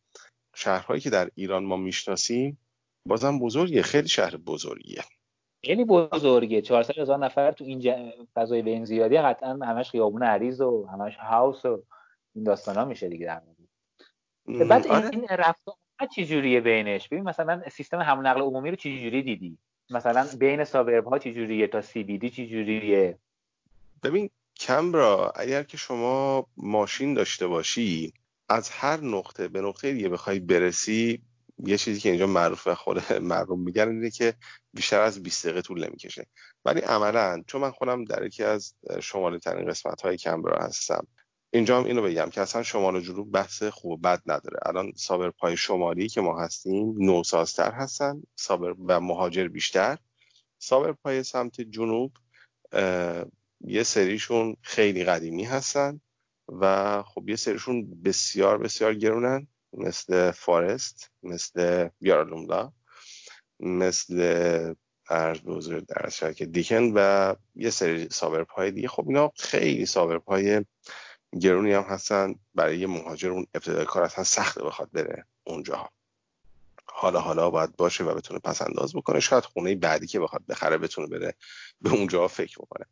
[0.56, 2.58] شهرهایی که در ایران ما می‌شناسیم
[3.06, 5.04] بازم بزرگیه خیلی شهر بزرگیه.
[5.66, 9.18] خیلی بزرگه 400 هزار نفر تو این فضای به این زیادی.
[9.18, 11.84] قطعا همش خیابون عریض و همش هاوس و
[12.36, 13.42] این داستان ها میشه دیگه در
[14.66, 15.10] بعد آره.
[15.13, 15.63] این رفت
[16.06, 17.08] چی جوریه بینش.
[17.08, 19.58] ببین مثلا سیستم همون نقل عمومی رو چی جوری دیدی؟
[19.90, 23.18] مثلا بین سابرب ها چی جوریه تا سی بی دی چی جوریه
[24.04, 28.14] ببین کمبرا اگر که شما ماشین داشته باشی
[28.50, 31.22] از هر نقطه به نقطه دیگه بخوای برسی
[31.66, 34.34] یه چیزی که اینجا معروف خود مردم میگن اینه که
[34.74, 36.26] بیشتر از 20 دقیقه طول نمی‌کشه.
[36.66, 41.08] ولی عملا چون من خودم در یکی از شمالی ترین قسمت های کمبرا هستم
[41.52, 44.60] اینجا هم اینو بگم که اصلا شمال و جنوب بحث خوب و بد نداره.
[44.66, 49.98] الان سابر پای شمالی که ما هستیم نوسازتر هستن سابر و مهاجر بیشتر.
[50.58, 52.14] سابر پای سمت جنوب
[53.62, 56.02] یه سریشون خیلی قدیمی هستن
[56.48, 59.48] و خب یه سریشون بسیار بسیار گرونن.
[59.74, 62.72] مثل فارست مثل بیارالوملا
[63.60, 64.74] مثل
[65.10, 68.88] ارز بزرگ در شرک دیکن و یه سری سابرپای دیگه.
[68.88, 70.66] خب اینا خیلی سابرپای
[71.42, 72.36] گرونی هم هستن.
[72.56, 75.90] برای یه مهاجر اون ابتدای کار اصلا سخته بخواد بره اونجا.
[76.86, 79.20] حالا حالا باید باشه و بتونه پس انداز بکنه.
[79.20, 81.34] شاید خونه بعدی که بخواد بخره بتونه بره
[81.82, 82.86] به اونجا فکر بکنه.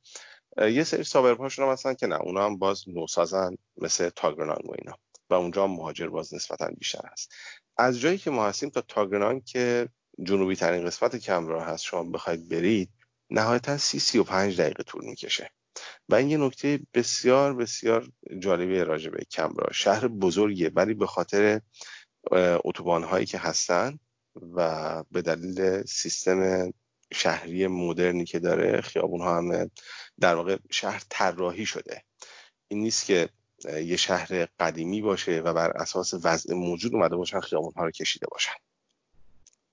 [0.71, 4.98] یه سری سابرپاشون هم هستن که نه اونا هم باز نوسازن مثل تاگرنانگ و اینا.
[5.30, 7.32] و اونجا هم مهاجر باز نسبتا بیشتر هست.
[7.78, 9.89] از جایی که ما هستیم تا تاگرنانگ که
[10.24, 12.89] جنوبی ترین قسمت کمرا هست شما بخواید برید
[13.30, 15.52] نهایتا سی سی و پنج دقیقه طول می‌کشه.
[16.09, 18.09] و این یه نکته بسیار بسیار
[18.39, 19.73] جالبی راجع به کمبرا.
[19.73, 21.61] شهر بزرگیه ولی به خاطر
[22.65, 23.99] اتوبان هایی که هستن
[24.55, 26.73] و به دلیل سیستم
[27.13, 29.71] شهری مدرنی که داره خیابون ها هم
[30.19, 32.03] در واقع شهر طراحی شده.
[32.67, 33.29] این نیست که
[33.65, 38.27] یه شهر قدیمی باشه و بر اساس وضع موجود اومده باشن خیابون ها رو کشیده
[38.31, 38.53] باشن.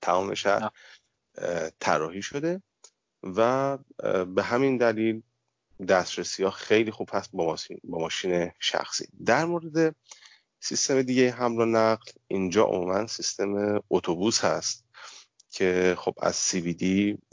[0.01, 0.71] تمام شهر
[1.81, 2.63] طراحی شده
[3.23, 3.79] و
[4.35, 5.23] به همین دلیل
[5.89, 9.09] دسترسی ها خیلی خوب هست با ماشین, با ماشین شخصی.
[9.27, 9.97] در مورد
[10.61, 14.85] سیستم دیگه حمل و نقل اینجا عموما سیستم اتوبوس هست
[15.51, 16.85] که خب از CBD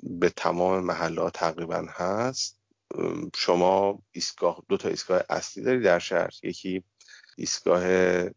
[0.04, 2.60] به تمام محلات تقریبا هست.
[3.36, 6.32] شما ایستگاه دو تا ایستگاه اصلی داری در شهر.
[6.44, 6.84] یکی
[7.38, 7.84] ایستگاه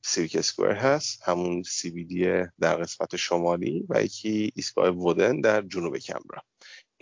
[0.02, 2.24] Civic Square هست همون CBD
[2.60, 6.42] در قسمت شمالی و یکی ایستگاه وودن در جنوب کنبرا.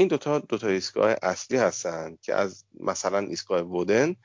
[0.00, 4.16] این دوتا دوتا ایستگاه اصلی هستن که از مثلا ایستگاه وودن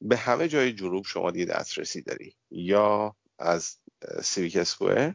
[0.00, 2.36] به همه جای جنوب شما دیگه دسترسی داری.
[2.50, 3.76] یا از
[4.22, 5.12] Civic Square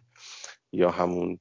[0.71, 1.39] یا همون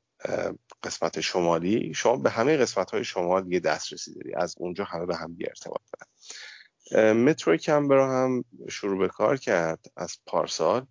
[0.83, 1.95] قسمت شمالی.
[1.95, 4.35] شما به همه قسمت های شمال دیگه دسترسی داری.
[4.35, 7.17] از اونجا همه به هم بی ارتباط دارن.
[7.17, 10.87] مترو کنبرا هم شروع به کار کرد از پارسال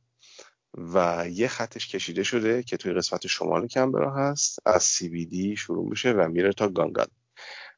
[0.73, 4.59] و یه خطش کشیده شده که توی قسمت شمال کمبرا هست.
[4.65, 7.07] از سی بی دی شروع میشه و میره تا گانگان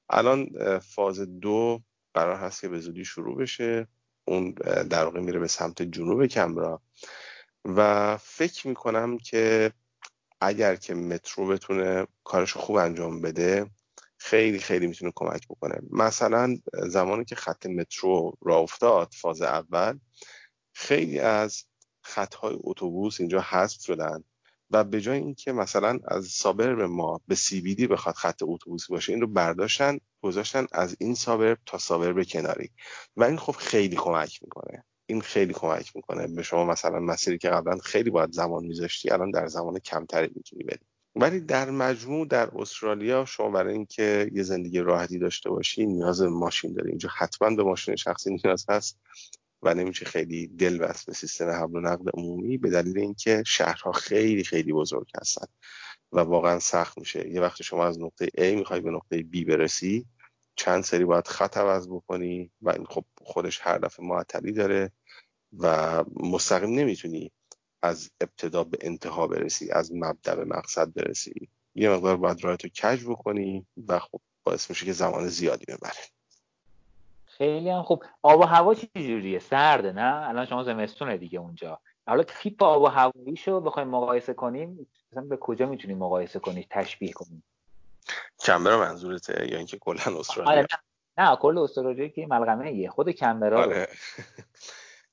[0.10, 1.82] الان فاز دو
[2.14, 3.88] قرار هست که به زودی شروع بشه.
[4.26, 4.52] اون
[4.90, 6.82] در واقع میره به سمت جنوب کمبرا
[7.66, 9.72] و فکر می‌کنم که
[10.42, 13.66] اگر که مترو بتونه کارش خوب انجام بده
[14.18, 15.80] خیلی خیلی می‌تونه کمک بکنه.
[15.92, 20.00] مثلا زمانی که خط مترو را افتاد فاز اول
[20.74, 21.64] خیلی از
[22.02, 24.24] خطهای اتوبوس اینجا حذف شدن.
[24.72, 28.94] و به جای اینکه مثلا از سابرب ما به سی بی دی بخواد خط اتوبوسی
[28.94, 32.70] باشه این رو برداشتن گذاشتن از این سابرب تا سابرب کناری.
[33.18, 34.84] و این خب خیلی کمک می‌کنه.
[35.06, 36.28] این خیلی کمک می‌کنه.
[36.28, 40.64] به شما مثلا مسیری که قبلا خیلی باید زمان میذاشتی الان در زمان کمتری می‌تونی
[40.64, 40.86] بری.
[41.16, 46.30] ولی در مجموع در استرالیا شما برای اینکه یه زندگی راحتی داشته باشی نیاز به
[46.30, 46.90] ماشین داری.
[46.90, 49.00] اینجا حتما به ماشین شخصی نیاز هست.
[49.64, 53.92] و نمیشه خیلی دل بست به سیستم حمل و نقل عمومی به دلیل اینکه شهرها
[53.92, 55.48] خیلی خیلی بزرگ هستن
[56.12, 57.30] و واقعا سخت میشه.
[57.30, 60.06] یه وقتی شما از نقطه A می‌خوای به نقطه B برسی
[60.56, 64.92] چند سری باید خط عوض بکنی و این خب خودش هر دفعه معطلی داره
[65.58, 67.32] و مستقیم نمی‌تونی
[67.82, 71.50] از ابتدا به انتها برسی از مبدع به مقصد برسی.
[71.76, 76.17] یه مقدار باید راهتو کج بکنی و خب باعث میشه که زمان زیادی ببره
[77.38, 78.04] خیلی هم خوب.
[78.22, 81.80] آب و هوا چجوریه سرده نه؟ الان شما زمستونه دیگه اونجا.
[82.08, 84.88] حالا تیپ آب و هواییشو بخوایم مقایسه کنیم.
[85.12, 87.44] مثلا به کجا می‌تونیم مقایسه کنیم تشبیه کنیم.
[88.40, 90.68] کمبرا منظورته؟ یا اینکه کلا استرالیا؟ آره
[91.18, 91.36] نه.
[91.36, 93.88] کل استرالیا که ملغمه ایه خود کمبرا آره.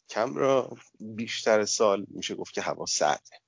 [0.08, 3.40] کمبرا بیشتر سال میشه گفت که هوا سرده.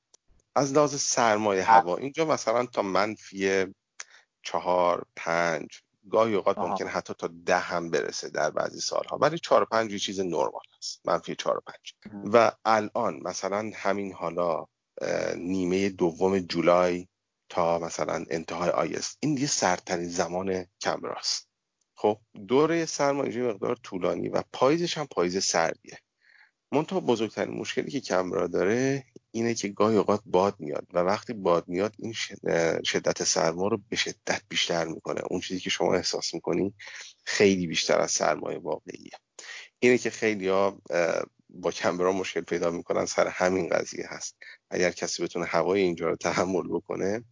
[0.55, 3.67] از لحاظ سرمایه هوا اینجا مثلا تا منفی
[4.43, 9.19] چهار پنج گاهی اوقات ممکن حتی تا ده هم برسه در بعضی سالها.
[9.21, 11.95] ولی چهار و پنج یه چیز نرمال هست منفی چهار و پنج.
[12.33, 14.67] و الان مثلا همین حالا
[15.37, 17.09] نیمه دوم جولای
[17.49, 19.19] تا مثلا انتهای آیست.
[19.21, 21.49] این دیگه سردترین زمان کمبراست
[21.95, 25.99] خب دوره سرما اینجا مقدار طولانی و پاییزش هم پاییز سردیه.
[26.73, 29.05] منتها بزرگترین مشکلی که کمبرا داره
[29.37, 32.13] اینه که گاهی اوقات باد میاد و وقتی باد میاد این
[32.85, 35.21] شدت سرما رو به شدت بیشتر می‌کنه.
[35.31, 36.75] اون چیزی که شما احساس می‌کنی
[37.25, 39.11] خیلی بیشتر از سرمایه واقعیه.
[39.79, 40.83] اینه که خیلی ها
[41.51, 44.37] با کمبرا مشکل پیدا می‌کنن سر همین قضیه هست.
[44.71, 47.25] اگر کسی بتونه هوای اینجا رو تحمل بکنه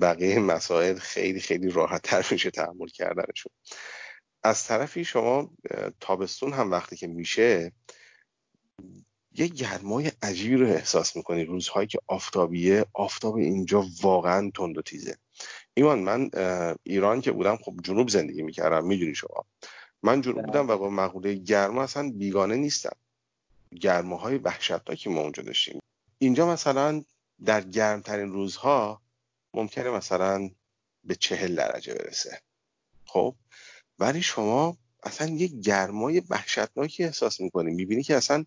[0.00, 3.52] بقیه مسائل خیلی خیلی راحت تر میشه تحمل کردنشون.
[4.42, 5.50] از طرفی شما
[6.00, 7.72] تابستون هم وقتی که میشه
[9.38, 11.44] یه گرمای عجیبی رو احساس می‌کنی.
[11.44, 15.16] روزهایی که آفتابیه آفتاب اینجا واقعا تند و تیزه.
[15.74, 16.30] ایمان من
[16.82, 18.86] ایران که بودم خب جنوب زندگی می‌کردم.
[18.86, 19.44] می‌دونی شما.
[20.02, 22.96] من جنوب بودم و با مقوله گرما اصلا بیگانه نیستم.
[23.80, 25.80] گرماهای وحشتناکی ما اونجا داشتیم.
[26.18, 27.04] اینجا مثلا
[27.44, 29.02] در گرمترین روزها
[29.54, 30.50] ممکنه مثلا
[31.04, 32.40] به چهل درجه برسه.
[33.04, 33.34] خب؟
[33.98, 37.74] ولی شما اصلا یه گرمای وحشتناکی احساس می‌کنی.
[37.74, 38.44] می‌بینی که اصلا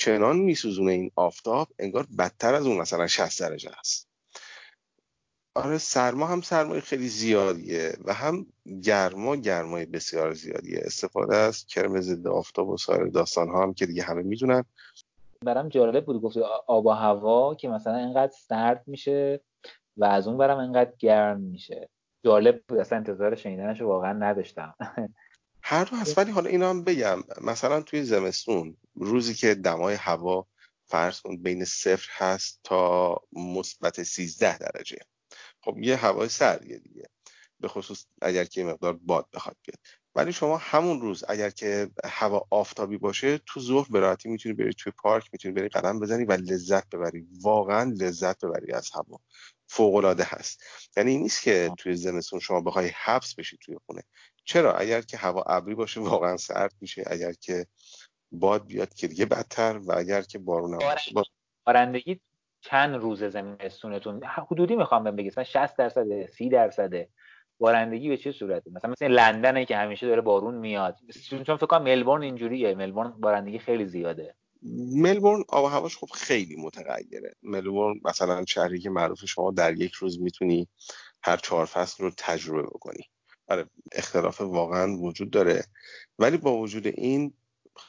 [0.00, 4.08] چنان میسوزونه این آفتاب انگار بدتر از اون مثلا 60 درجه است.
[5.54, 8.46] آره سرما هم سرمای خیلی زیادیه و هم
[8.82, 10.80] گرما گرمای بسیار زیادیه.
[10.84, 14.64] استفاده از کرم ضد آفتاب و سایر داستان ها هم که دیگه همه می‌دونن.
[15.44, 16.36] برام جالب بود گفت
[16.66, 19.40] آب و هوا که مثلا اینقدر سرد میشه
[19.96, 21.88] و از اون برم اینقدر گرم میشه.
[22.24, 24.74] جالب بود اصلا انتظار شنیدنش واقعا نداشتم.
[25.62, 27.18] هر دو هست ولی حالا اینا هم بگم.
[27.40, 30.46] مثلا توی زمستون روزی که دمای هوا
[30.86, 34.98] فرض کن بین صفر هست تا مثبت 13 درجه.
[35.60, 37.04] خب یه هوای سردیه دیگه
[37.60, 39.78] به خصوص اگر که مقدار باد بخواد بیاد.
[40.14, 44.74] ولی شما همون روز اگر که هوا آفتابی باشه تو ظهر به راحتی می‌تونی بری
[44.74, 47.26] توی پارک می‌تونی بری قدم بزنی و لذت ببری.
[47.42, 49.20] واقعا لذت ببری از هوا.
[49.66, 50.62] فوق العاده هست.
[50.96, 54.02] یعنی این نیست که توی زمستون شما بخوای حبس بشی توی خونه.
[54.44, 57.04] چرا؟ اگر که هوا ابری باشه واقعا سرد میشه.
[57.06, 57.66] اگر که
[58.32, 61.22] باد بیاد که دیگه بدتر و اگر که بارون هم
[61.66, 62.20] بارندگی
[62.60, 67.08] چند روز زمستونتون؟ حدودی می‌خوام بگم مثلا 60 درصد 30 درصد
[67.58, 70.96] بارندگی به چه صورته؟ مثلا مثل لندنه که همیشه داره بارون میاد.
[71.28, 72.74] چون فکر کنم ملبورن اینجوریه.
[72.74, 74.34] ملبورن بارندگی خیلی زیاده.
[74.96, 77.34] ملبورن آب و هواش خب خیلی متغیره.
[77.42, 80.68] ملبورن مثلا شهری که معروف شما در یک روز می‌تونی
[81.22, 83.02] هر چهار فصل رو تجربه بکنی.
[83.48, 85.64] آره اختلاف واقعا وجود داره.
[86.18, 87.32] ولی با وجود این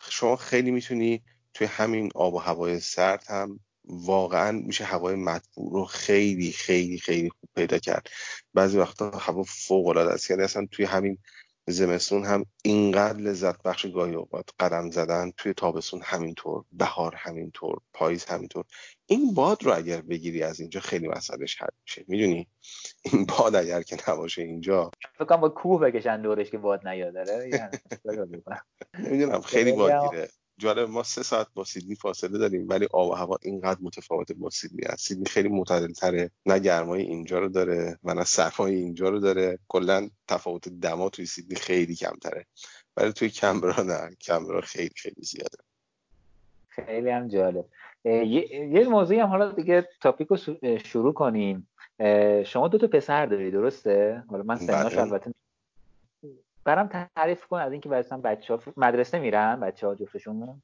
[0.09, 1.23] شما خیلی می‌تونی
[1.53, 7.29] توی همین آب و هوای سرد هم واقعا میشه هوای مطبوع رو خیلی خیلی خیلی
[7.29, 8.07] خوب پیدا کرد.
[8.53, 10.29] بعضی وقتا هوا فوق العاده است.
[10.29, 11.17] یعنی اصلا توی همین
[11.67, 18.25] زمستون هم اینقدر لذت بخش گاهی اوقات قدم زدن توی تابستون همینطور بهار همینطور پاییز
[18.25, 18.65] همینطور.
[19.05, 22.05] این باد رو اگر بگیری از اینجا خیلی مسئلهش حل میشه.
[22.07, 22.47] می‌دونی؟
[23.01, 24.91] این باد اگر که نباشه اینجا.
[25.17, 27.13] فکر با کوه بکشن دورش که باد نیاد.
[27.15, 27.71] داره
[28.99, 30.29] نمی‌دونم خیلی بادگیره
[30.61, 34.49] جالب ما سه ساعت با سیدنی فاصله داریم ولی آب و هوا اینقدر متفاوت با
[34.49, 35.07] سیدنی است.
[35.07, 39.59] سیدنی خیلی معتدل تره نه گرمای اینجا رو داره و نه سرمای اینجا رو داره.
[39.67, 42.45] کلا تفاوت دما توی سیدنی خیلی کمتره.
[42.97, 45.57] ولی توی کمبرا نه کمبرا خیلی خیلی زیاده.
[46.69, 47.65] خیلی هم جالب.
[48.05, 50.37] یه موضوعی هم حالا دیگه تاپیک رو
[50.77, 51.67] شروع کنیم.
[52.45, 55.01] شما دو تا پسر داری درسته؟ حالا من سناش بله.
[55.01, 55.33] البته
[56.63, 60.61] برام تعریف کن از اینکه مثلا بچه ها مدرسه میرن؟ بچه ها جفتشون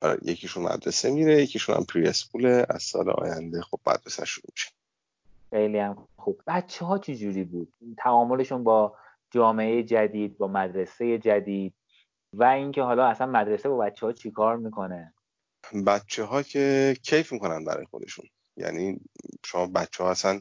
[0.00, 4.70] آره یکیشون مدرسه میره یکیشون هم پری اسکول از سال آینده خب مدرسه شروع میشه.
[5.50, 6.40] خیلی هم خوب.
[6.46, 8.96] بچه ها چی جوری بود؟ تعاملشون با
[9.30, 11.74] جامعه جدید با مدرسه جدید؟
[12.34, 15.14] و اینکه حالا اصلا مدرسه با بچه ها چی کار می‌کنه؟
[15.86, 18.24] بچه ها که کیف می‌کنن برای خودشون.
[18.56, 19.00] یعنی
[19.44, 20.40] شما بچه ها اصلا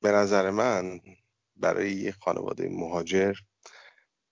[0.00, 1.00] به نظر من
[1.56, 3.34] برای یه خانواده مهاجر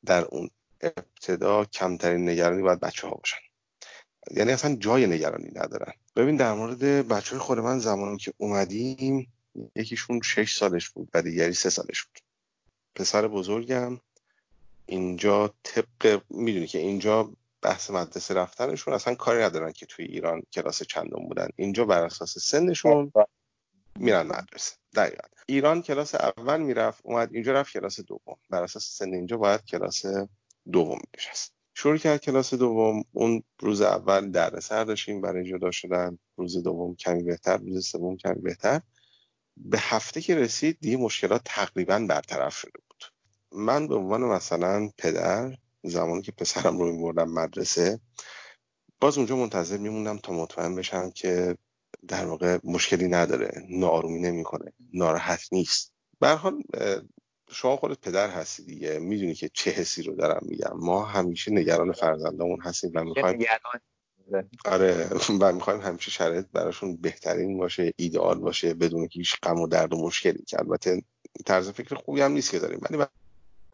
[0.07, 3.37] در اون ابتدا کمترین نگرانی باید بچه ها باشن.
[4.31, 5.93] یعنی اصلا جای نگرانی ندارن.
[6.17, 9.33] ببین در مورد بچه های خود من زمانی که اومدیم
[9.77, 12.19] یکیشون شش سالش بود و دیگری سه سالش بود.
[12.95, 14.01] پسر بزرگم
[14.87, 20.83] اینجا طبق می‌دونی که اینجا بحث مدرسه رفتنشون اصلا کاری ندارن که توی ایران کلاس
[20.83, 21.49] چندم بودن.
[21.57, 23.13] اینجا بر اساس سنشون
[23.99, 24.77] میرن مدرسه.
[24.95, 25.29] دقیقا.
[25.47, 28.37] ایران کلاس اول می‌رفت اومد اینجا رفت کلاس دوم.
[28.51, 30.03] بر اساس سن اینجا باید کلاس
[30.73, 33.05] دوم میشست شروع کرد کلاس دوم.
[33.13, 36.19] اون روز اول در سر داشتیم برای جدا شدن.
[36.37, 38.81] روز دوم کمی بهتر روز سوم کمی بهتر.
[39.57, 43.05] به هفته که رسید دیگه مشکلات تقریبا برطرف شده بود.
[43.53, 48.01] من به عنوان مثلا پدر زمانی که پسرم رو میبردم مدرسه
[49.01, 51.57] باز اونجا منتظر میموندم تا مطمئن بشم که
[52.09, 55.93] در واقع مشکلی نداره نارومی نمی‌کنه ناراحت نیست.
[56.21, 56.63] به حال
[57.51, 60.73] شما خودت پدر هستی دیگه می‌دونی که چه حسی رو دارم میگم.
[60.77, 63.45] ما همیشه نگران فرزندامون هستیم و می‌خوایم
[64.65, 69.67] آره و می‌خوایم همیشه شرایط براشون بهترین باشه ایدئال باشه بدون که هیچ غم و
[69.67, 70.45] درد و مشکلی.
[70.47, 71.03] که البته
[71.47, 73.05] طرز فکر خوبی هم نیست که داریم ولی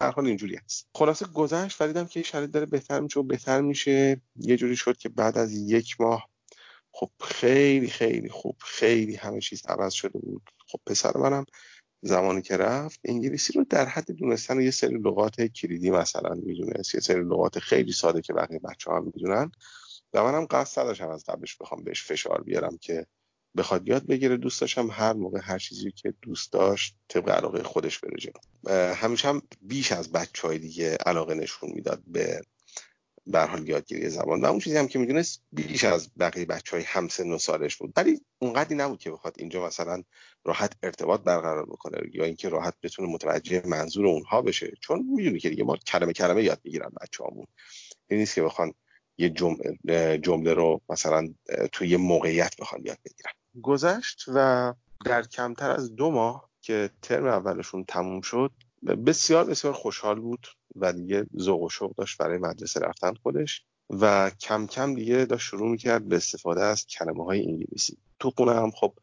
[0.01, 0.87] هر حال اینجوری هست.
[0.95, 4.21] خلاصه گذشت فریدم که شرایط داره بهتر میشه و بهتر میشه.
[4.35, 6.30] یه جوری شد که بعد از یک ماه
[6.93, 10.49] خب خیلی خیلی خوب خیلی همه چیز عوض شده بود.
[10.67, 11.45] خب پسر منم
[12.01, 17.01] زمانی که رفت انگلیسی رو در حد دونستن یه سری لغات کلیدی مثلا می‌دونست یه
[17.01, 19.51] سری لغات خیلی ساده که بقیه بچه ها می‌دونن.
[20.13, 23.05] و منم قصد نداشتم از قبلش بخوام بهش فشار بیارم که
[23.57, 24.37] بخواد یاد بگیره.
[24.37, 28.93] دوست داشتم هر موقع هر چیزی که دوست داشت طبق علاقه خودش بره جلو.
[28.93, 32.41] همیشه هم بیش از بچه های دیگه علاقه نشون می‌داد به
[33.31, 34.41] به حال یادگیری زبان.
[34.41, 37.93] و اون چیزی هم که می‌دونست بیش از بقیه بچه های همسن و سالش بود.
[37.95, 40.03] ولی اونقدری نبود که بخواد اینجا مثلا
[40.45, 44.73] راحت ارتباط برقرار بکنه یا اینکه راحت بتونه متوجه منظور اونها بشه.
[44.79, 47.45] چون می‌دونی که دیگه ما کلمه کلمه یاد می‌گیرن بچه‌هامون.
[48.07, 48.73] این نیست که بخوان
[49.17, 49.29] یه
[50.19, 51.33] جمله رو مثلا
[51.71, 53.31] توی یه موقعیت بخوان یاد بگیرن.
[53.61, 54.73] گذشت و
[55.05, 58.51] در کمتر از دو ماه که ترم اولشون تموم شد
[58.87, 64.29] بسیار بسیار خوشحال بود و دیگه ذوق و شوق داشت برای مدرسه رفتن خودش و
[64.29, 67.97] کم کم دیگه داشت شروع می‌کرد به استفاده از کلمه های انگلیسی.
[68.19, 68.93] تو خونه هم خب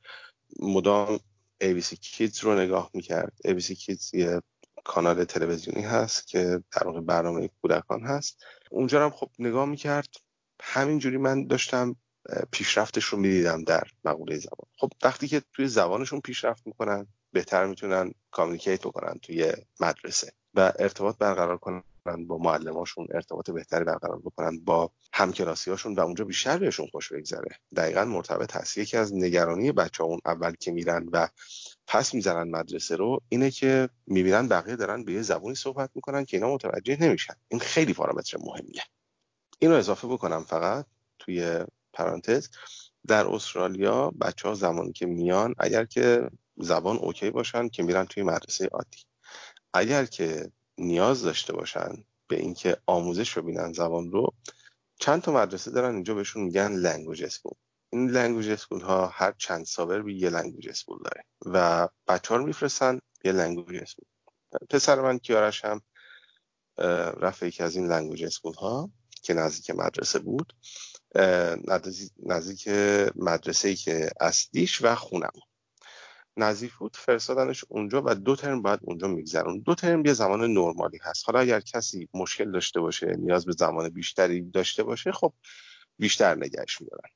[0.61, 1.19] مدام
[1.65, 3.33] ABC Kids رو نگاه می‌کرد.
[3.47, 4.41] ABC Kids یه
[4.85, 8.45] کانال تلویزیونی هست که در واقع برنامه کودکان هست.
[8.71, 10.09] اونجا هم خب نگاه می‌کرد.
[10.63, 11.97] همینجوری من داشتم
[12.51, 14.69] پیشرفتش رو می‌دیدم در مقوله زبان.
[14.77, 21.19] خب وقتی که توی زبانشون پیشرفت می‌کنن بهتر می‌تونن کامیکیت بکنن توی مدرسه و ارتباط
[21.19, 21.83] برقرار کنن
[22.27, 27.59] با معلماشون ارتباط بهتری برقرار بکنن با همکلاسیاشون و اونجا بیشتر بهشون خوش بگذره.
[27.77, 28.79] دقیقا مرتبط هست.
[28.79, 31.29] یکی از نگرانی بچه اون اول که میرن و
[31.87, 36.37] پس می‌زنن مدرسه رو اینه که می‌بینن بقیه دارن به یه زبونی صحبت می‌کنن که
[36.37, 37.35] اینا متوجه نمیشن.
[37.49, 38.83] این خیلی پارامتر مهمیه.
[39.59, 40.87] اینو اضافه بکنم فقط
[41.19, 42.49] توی پرانتز.
[43.07, 46.31] در استرالیا بچه ها زمانی که میان اگر که
[46.61, 48.99] زبان okay باشن که میرن توی مدرسه عادی.
[49.75, 54.35] اگر که نیاز داشته باشن به اینکه آموزش ببینن زبان رو
[55.01, 57.53] چند تا مدرسه دارن اینجا بهشون میگن language school
[57.93, 62.47] این language school ها هر چند suburb یه language school داره و بچه ها رو
[62.47, 64.05] میفرستن یه language school
[64.71, 65.81] پسر من کیارش هم
[67.21, 68.91] رفت یکی از این language school ها
[69.23, 70.53] که نزدیک مدرسه بود.
[72.27, 72.69] نزدیک
[73.17, 75.33] مدرسه ای که اصلیش و خونم
[76.39, 79.61] نزدیک بود فرستادنش اونجا و دو ترم بعد اونجا میگذرون.
[79.61, 81.25] دو ترم یه زمان نرمالی هست.
[81.27, 85.33] حالا اگر کسی مشکل داشته باشه نیاز به زمان بیشتری داشته باشه خب
[85.99, 87.11] بیشتر نگهش میدارن.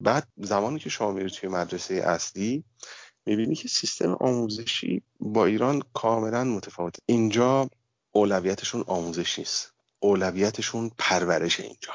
[0.00, 2.64] بعد زمانی که شما میری توی مدرسه اصلی
[3.26, 7.70] می‌بینی که سیستم آموزشی با ایران کاملا متفاوت اینجا
[8.12, 9.74] اولویتشون آموزش نیست.
[10.00, 11.92] اولویتشون پرورش اینجا.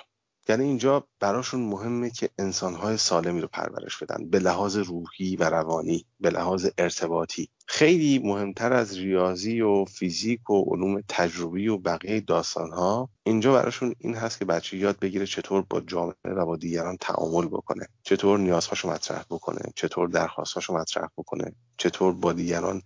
[0.49, 4.29] یعنی اینجا براشون مهمه که انسانهای سالمی رو پرورش بدن.
[4.29, 7.49] به لحاظ روحی و روانی به لحاظ ارتباطی.
[7.67, 14.15] خیلی مهمتر از ریاضی و فیزیک و علوم تجربی و بقیه داستانها اینجا براشون این
[14.15, 17.87] هست که بچه یاد بگیره چطور با جامعه و با دیگران تعامل بکنه.
[18.03, 19.61] چطور نیازهاشو مطرح بکنه.
[19.75, 21.55] چطور درخواستهاشو مطرح بکنه.
[21.77, 22.81] چطور با دیگران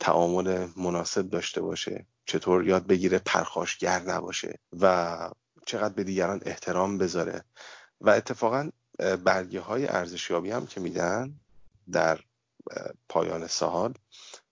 [0.00, 2.06] تعامل مناسب داشته باشه.
[2.26, 4.58] چطور یاد بگیره پرخاشگر نباشه.
[4.80, 5.16] و
[5.68, 7.44] چقدر به دیگران احترام بذاره.
[8.00, 8.70] و اتفاقا
[9.24, 11.34] برگه های ارزشیابی هم که میدن
[11.92, 12.20] در
[13.08, 13.94] پایان سال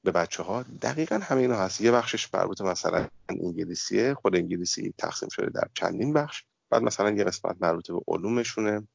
[0.03, 1.81] به بچه ها دقیقا همه اینا هست.
[1.81, 4.15] یه بخشش مربوط مثلا انگلیسیه.
[4.15, 6.45] خود انگلیسی تقسیم شده در چندین بخش.
[6.71, 8.89] بعد مثلا یه قسمت مربوط به علومشونه.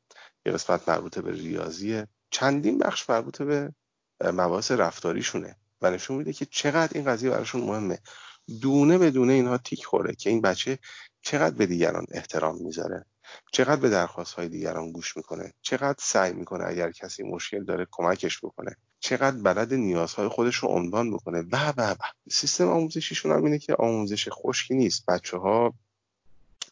[0.46, 2.08] یه قسمت مربوط به ریاضیه.
[2.30, 3.74] چندین بخش مربوط به
[4.24, 5.56] مباحث رفتاریشونه.
[5.82, 8.00] و نشون میده که چقدر این قضیه براشون مهمه.
[8.62, 10.80] دونه به دونه اینها تیک خوره که این بچه
[11.22, 13.06] چقدر به دیگران احترام می‌ذاره؟
[13.52, 18.40] چقدر به درخواست های دیگران گوش می‌کنه؟ چقدر سعی می‌کنه اگر کسی مشکل داره کمکش
[18.40, 21.96] بکنه؟ چقدر بلد نیازهای خودش رو عنوان بکنه؟ و و و
[22.32, 25.06] سیستم آموزشیشون هم اینه که آموزش خشکی نیست.
[25.06, 25.74] بچه ها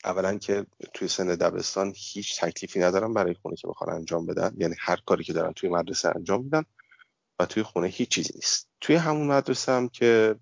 [0.05, 4.53] اولا که توی سن دبستان هیچ تکلیفی ندارن برای خونه که بخوان انجام بدن.
[4.57, 6.63] یعنی هر کاری که دارن توی مدرسه انجام میدن
[7.39, 8.67] و توی خونه هیچ چیزی نیست.
[8.81, 10.35] توی همون مدرسه هم که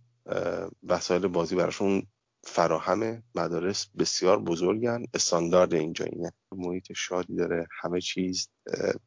[0.83, 2.07] وسایل بازی براشون
[2.47, 6.31] فراهم مدارس بسیار بزرگن استاندارد اینجا اینه.
[6.51, 8.49] محیط شادی داره همه چیز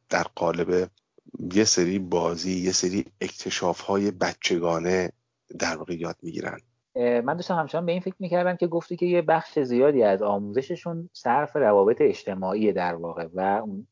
[0.09, 0.89] در قالب
[1.53, 5.11] یه سری بازی یه سری اکتشاف های بچگانه
[5.59, 6.59] در واقع یاد می‌گیرن.
[6.95, 11.09] من داشتم همچنان به این فکر می‌کردم که گفتی که یه بخش زیادی از آموزششون
[11.13, 13.87] صرف روابط اجتماعی در واقع و اون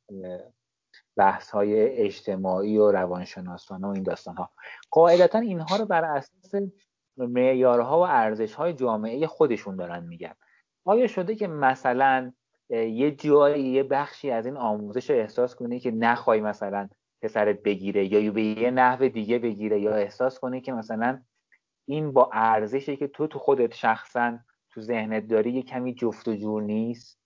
[1.18, 4.50] بحث های اجتماعی و روانشناسانه و این داستان ها
[4.91, 6.56] قاعدتا اینها رو بر اساس
[7.28, 10.34] معیارها و ارزشهای جامعه خودشون دارن میگن.
[10.86, 12.34] آیا شده که مثلا
[12.70, 16.90] یه جایی یه بخشی از این آموزش رو احساس کنی که نخوای مثلا
[17.22, 21.22] پسرت بگیره یا به یه نحو دیگه بگیره یا احساس کنی که مثلا
[21.88, 24.40] این با ارزشی که تو تو خودت شخصا
[24.70, 27.20] تو ذهنت داری یه کمی جفت و جور نیست؟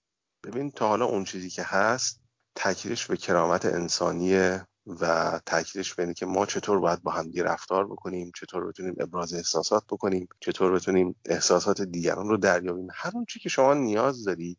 [0.44, 2.20] ببین تا حالا اون چیزی که هست
[2.54, 8.32] تاکیدش به کرامت انسانی و تاکیدش به که ما چطور باید با همدیگه رفتار بکنیم
[8.40, 12.88] چطور بتونیم ابراز احساسات بکنیم چطور بتونیم احساسات دیگران رو دریابیم.
[12.92, 14.58] هر اون که شما نیاز داری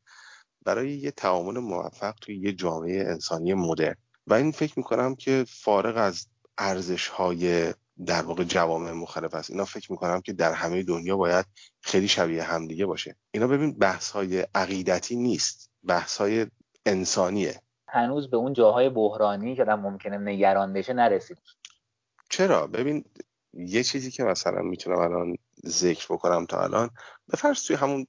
[0.65, 3.95] برای یه تعامل موفق توی یه جامعه انسانی مدرن.
[4.28, 7.73] و این فکر می‌کنم که فارغ از ارزش های
[8.05, 9.51] در واقع جوامع مختلف است.
[9.51, 11.45] اینا فکر می‌کنم که در همه دنیا باید
[11.82, 13.15] خیلی شبیه همدیگه باشه.
[13.32, 15.69] اینا ببین بحث های عقیدتی نیست.
[15.84, 16.47] بحث های
[16.86, 17.61] انسانیه.
[17.96, 21.38] هنوز به اون جاهای بحرانی که آدم ممکنه نگران بشه نرسید.
[22.30, 23.06] چرا؟ ببین
[23.54, 26.89] یه چیزی که مثلا می‌تونم الان ذکر بکنم تا الان
[27.28, 28.08] به فرض توی همون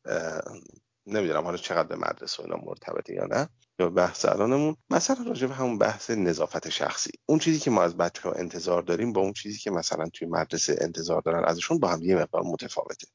[1.06, 5.54] نمی‌دونم حالا چقدر به مدرسه اینا مرتبطه یا نه یا بحث الانمون مثلا راجع به
[5.54, 7.10] همون بحث نظافت شخصی.
[7.26, 10.28] اون چیزی که ما از بچه ها انتظار داریم با اون چیزی که مثلا توی
[10.28, 13.06] مدرسه انتظار دارن ازشون با هم یه مقدار متفاوته.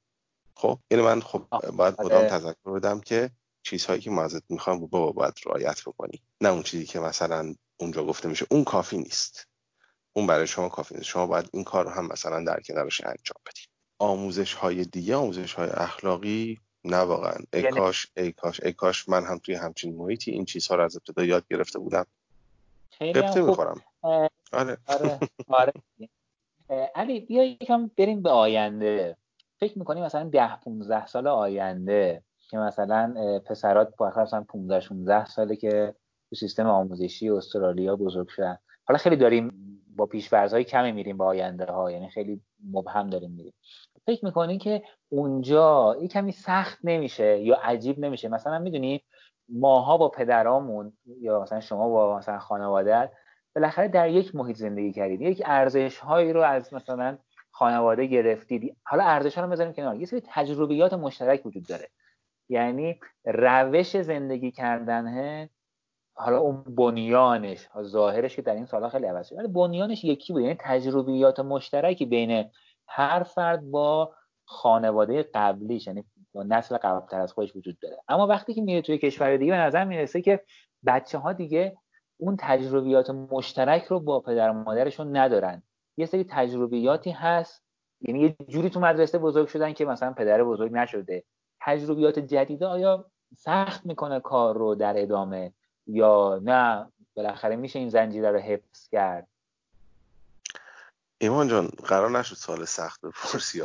[0.55, 2.29] خب؟ اینو من خب باید خودم آره.
[2.29, 3.31] تذکر بدم که
[3.63, 6.21] چیزهایی که ما ازت می‌خوام بابا باید رعایت بکنی.
[6.41, 8.45] نه اون چیزی که مثلا اونجا گفته میشه.
[8.51, 9.47] اون کافی نیست.
[10.13, 11.05] اون برای شما کافی نیست.
[11.07, 13.67] شما باید این کار رو هم مثلا در کنارش انجام بدید
[13.99, 17.37] آموزش های دیگه آموزش های اخلاقی؟ نه واقعا.
[17.53, 20.83] ای یعنی کاش ای کاش ای کاش من هم توی همچین محیطی این چیزها رو
[20.83, 22.05] از ابتدا یاد گرفته بودم.
[22.89, 23.81] خیلی می‌خورم.
[24.01, 24.29] آره.
[24.51, 24.77] آره.
[25.47, 25.73] آره.
[26.95, 29.17] علی بیا یکم بریم به آینده.
[29.59, 33.13] فکر می‌کنی مثلا ده 15 سال آینده که مثلا
[33.45, 35.95] پسرات با مثلا 15 16 ساله که
[36.29, 38.57] تو سیستم آموزشی استرالیا بزرگ شدن.
[38.87, 39.51] حالا خیلی داریم
[39.95, 42.41] با پیش‌فرض‌های کمی میریم با آینده ها یعنی خیلی
[42.71, 43.53] مبهم داریم میریم.
[44.05, 49.03] فکر می‌کنین که اونجا یه کمی سخت نمیشه یا عجیب نمیشه؟ مثلا می‌دونی
[49.49, 53.11] ماها با پدرامون یا مثلا شما با مثلا خانواده
[53.55, 55.21] بالاخره در یک محیط زندگی کردید.
[55.21, 57.17] یک ارزش هایی رو از مثلا
[57.51, 58.77] خانواده گرفتید.
[58.83, 59.95] حالا ارزش ها رو بذاریم کنار.
[59.95, 61.87] یه سری تجربیات مشترک وجود داره.
[62.51, 65.49] یعنی روش زندگی کردنه
[66.13, 70.55] حالا اون بنیانش ظاهرش که در این سالها خیلی عوض ولی بنیانش یکی بود یعنی
[70.59, 72.49] تجربیات مشترکی بین
[72.87, 74.13] هر فرد با
[74.45, 77.97] خانواده قبلیش یعنی با نسل قبلتر از خودش وجود داره.
[78.07, 80.43] اما وقتی که میره توی کشور دیگه به نظر می‌رسه که
[80.85, 81.77] بچه ها دیگه
[82.17, 85.63] اون تجربیات مشترک رو با پدر و مادرشون ندارن.
[85.97, 87.63] یه سری تجربیاتی هست
[88.01, 91.23] یعنی یه جوری تو مدرسه بزرگ شدن که مثلا پدر بزرگ نشده.
[91.61, 93.05] تجربیات جدیده آیا
[93.37, 95.53] سخت می‌کنه کار رو در ادامه
[95.87, 99.27] یا نه؟ بالاخره میشه این زنجیره رو حفظ کرد.
[101.17, 103.63] ایمان جان قرار نشد سال سخت بپرسی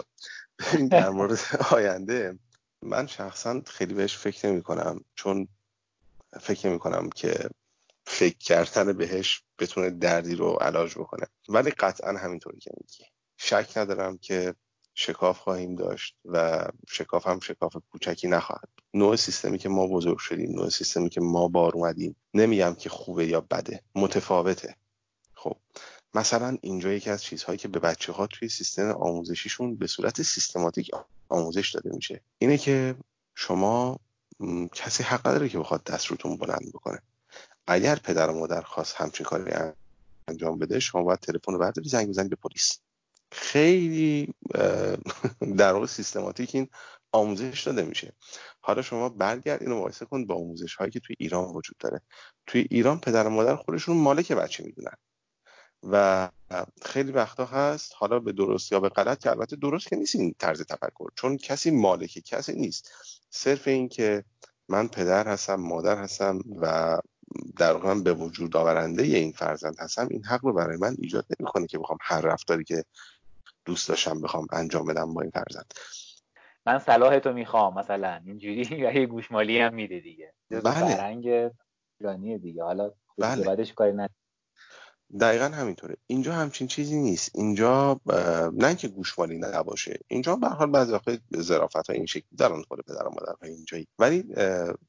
[0.91, 1.39] در مورد
[1.71, 2.39] آینده.
[2.83, 5.49] من شخصا خیلی بهش فکر نمی کنم چون
[6.41, 7.51] فکر می کنم که
[8.07, 11.27] فکر کردن بهش بتونه دردی رو علاج بکنه.
[11.49, 13.05] ولی قطعا همینطوری که میگی.
[13.37, 14.55] شک ندارم که
[14.99, 20.51] شکاف خواهیم داشت و شکاف هم شکاف کوچکی نخواهد نوع سیستمی که ما بزرگ شدیم
[20.51, 24.77] نوع سیستمی که ما بار اومدیم نمیگم که خوبه یا بده متفاوته.
[25.35, 25.57] خب
[26.15, 30.91] مثلا اینجا یکی از چیزهایی که به بچه ها توی سیستم آموزشیشون به صورت سیستماتیک
[31.29, 32.95] آموزش داده میشه اینه که
[33.35, 34.01] شما
[34.75, 37.03] کسی حق نداره که بخواد دست روتون بلند بکنه.
[37.67, 39.53] اگر پدر و مادر خواست همچین کاری
[40.29, 42.79] انجام بده شما باید تلفن رو برداری زنگ بزنید به پلیس.
[43.33, 44.35] خیلی
[45.59, 46.69] در واقع سیستماتیک این
[47.13, 48.13] آموزش داده میشه.
[48.61, 52.01] حالا شما برگرد اینو مقایسه کن با آموزش هایی که توی ایران وجود داره.
[52.47, 54.97] توی ایران پدر و مادر خودشون مالک بچه می‌دونن.
[55.83, 56.29] و
[56.83, 60.35] خیلی وقتا هست حالا به درست یا به غلط که البته درست که نیست این
[60.39, 62.91] طرز تفکر چون کسی مالک کسی نیست.
[63.31, 64.25] صرف این که
[64.69, 66.99] من پدر هستم مادر هستم و
[67.59, 71.67] در واقع به وجود آورنده این فرزند هستم این حق رو برای من ایجاد نمی‌کنه
[71.67, 72.85] که بخوام هر رفتاری که
[73.67, 75.75] دوست داشتم بخوام انجام بدم با این فرزند.
[76.67, 78.65] من صلاح تو می‌خوام مثلا اینجوری
[79.01, 80.33] یه گوشمالی هم میده دیگه.
[80.51, 80.63] بله.
[80.63, 81.51] فرهنگ
[82.01, 82.63] ایرانی دیگه.
[82.63, 83.45] حالا بله.
[83.45, 84.09] بعدش کاری نه
[85.21, 85.97] دقیقا همینطوره.
[86.07, 87.31] اینجا همچین چیزی نیست.
[87.35, 88.01] اینجا
[88.53, 89.99] نه که گوشمالی نباشه.
[90.09, 93.89] اینجا به حال بعضی وقت ظرافت ها این شکلی در خود پدر و مادر اینجایی.
[93.99, 94.25] ولی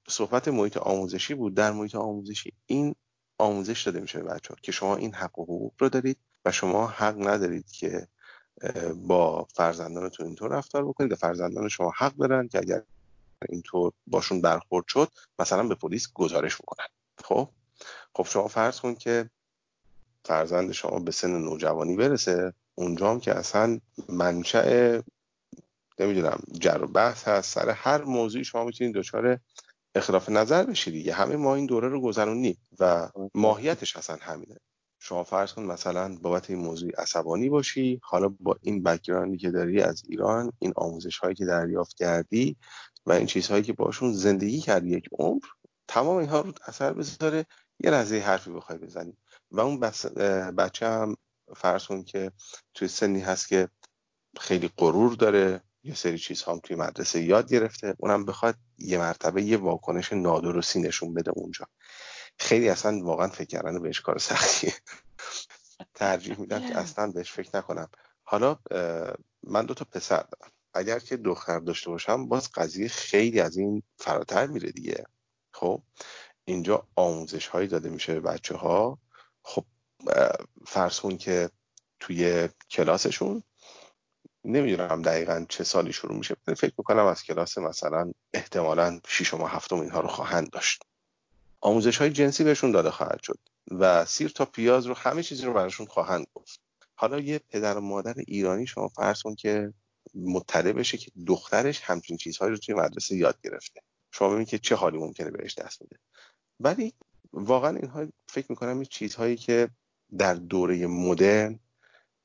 [0.07, 1.53] صحبت محیط آموزشی بود.
[1.53, 2.95] در محیط آموزشی این
[3.39, 6.51] آموزش داده میشه به بچه ها که شما این حق و حقوق رو دارید و
[6.51, 8.07] شما حق ندارید که
[8.95, 12.83] با فرزندانتون اینطور رفتار بکنید و فرزندان شما حق دارن که اگر
[13.49, 16.87] اینطور باشون برخورد شد مثلا به پلیس گزارش بکنن.
[17.23, 17.49] خب؟
[18.15, 19.29] خب شما فرض کن که
[20.25, 23.79] فرزند شما به سن نوجوانی برسه اونجا هم که اصلا
[24.09, 25.01] منشأ
[25.99, 29.39] نمی‌دونم جر و بحث هست سر هر موضوعی شما می‌تونید دچار
[29.95, 31.13] اختلاف نظر بشید دیگه.
[31.13, 34.57] همه ما این دوره رو گذرونیم و ماهیتش اصلا همینه.
[35.07, 39.81] شما فرض کن مثلا بابت این موضوع عصبانی باشی حالا با این بکگراندی که داری
[39.81, 42.57] از ایران این آموزش هایی که دریافت کردی
[43.05, 45.41] و این چیزهایی که باشون زندگی کردی یک عمر
[45.87, 47.45] تمام اینها رو اثر بذاره
[47.79, 49.17] یه لحظه حرفی بخوای بزنی.
[49.51, 49.79] و اون
[50.57, 51.15] بچه هم
[51.55, 52.31] فرض کن که
[52.73, 53.69] توی سنی هست که
[54.39, 59.43] خیلی غرور داره یه سری چیزها هم توی مدرسه یاد گرفته اونم بخواد یه مرتبه
[59.43, 61.65] یه واکنش نادرستی نشون بده اونجا.
[62.39, 64.73] خیلی اصلا واقعا فکر کردن بهش کار سختیه.
[65.93, 67.89] ترجیح میدم که اصلا بهش فکر نکنم.
[68.23, 68.57] حالا
[69.43, 70.51] من دو تا پسر دارم.
[70.73, 75.05] اگر که دختر داشته باشم باز قضیه خیلی از این فراتر میره دیگه.
[75.51, 75.81] خب
[76.45, 78.99] اینجا آموزش هایی داده میشه به بچه ها
[79.41, 79.65] خب
[80.67, 81.49] فرض کن که
[81.99, 83.43] توی کلاسشون
[84.43, 89.79] نمی‌دونم دقیقا چه سالی شروع میشه فکر می‌کنم از کلاس مثلا احتمالا شیشم و هفتم
[89.79, 90.83] اینها رو خواهند داشت.
[91.61, 93.39] آموزش های جنسی بهشون داده خواهد شد
[93.71, 96.61] و سیر تا پیاز رو همه چیزی رو براشون خواهند گفت.
[96.95, 99.73] حالا یه پدر و مادر ایرانی شما فرض کن که
[100.15, 103.81] مطلع بشه که دخترش همچین چیزهایی رو توی مدرسه یاد گرفته.
[104.11, 105.99] شما ببینید که چه حالی ممکنه بهش دست بده.
[106.59, 106.93] ولی
[107.33, 109.69] واقعا اینها فکر می‌کنم این چیزهایی که
[110.17, 111.59] در دوره مدرن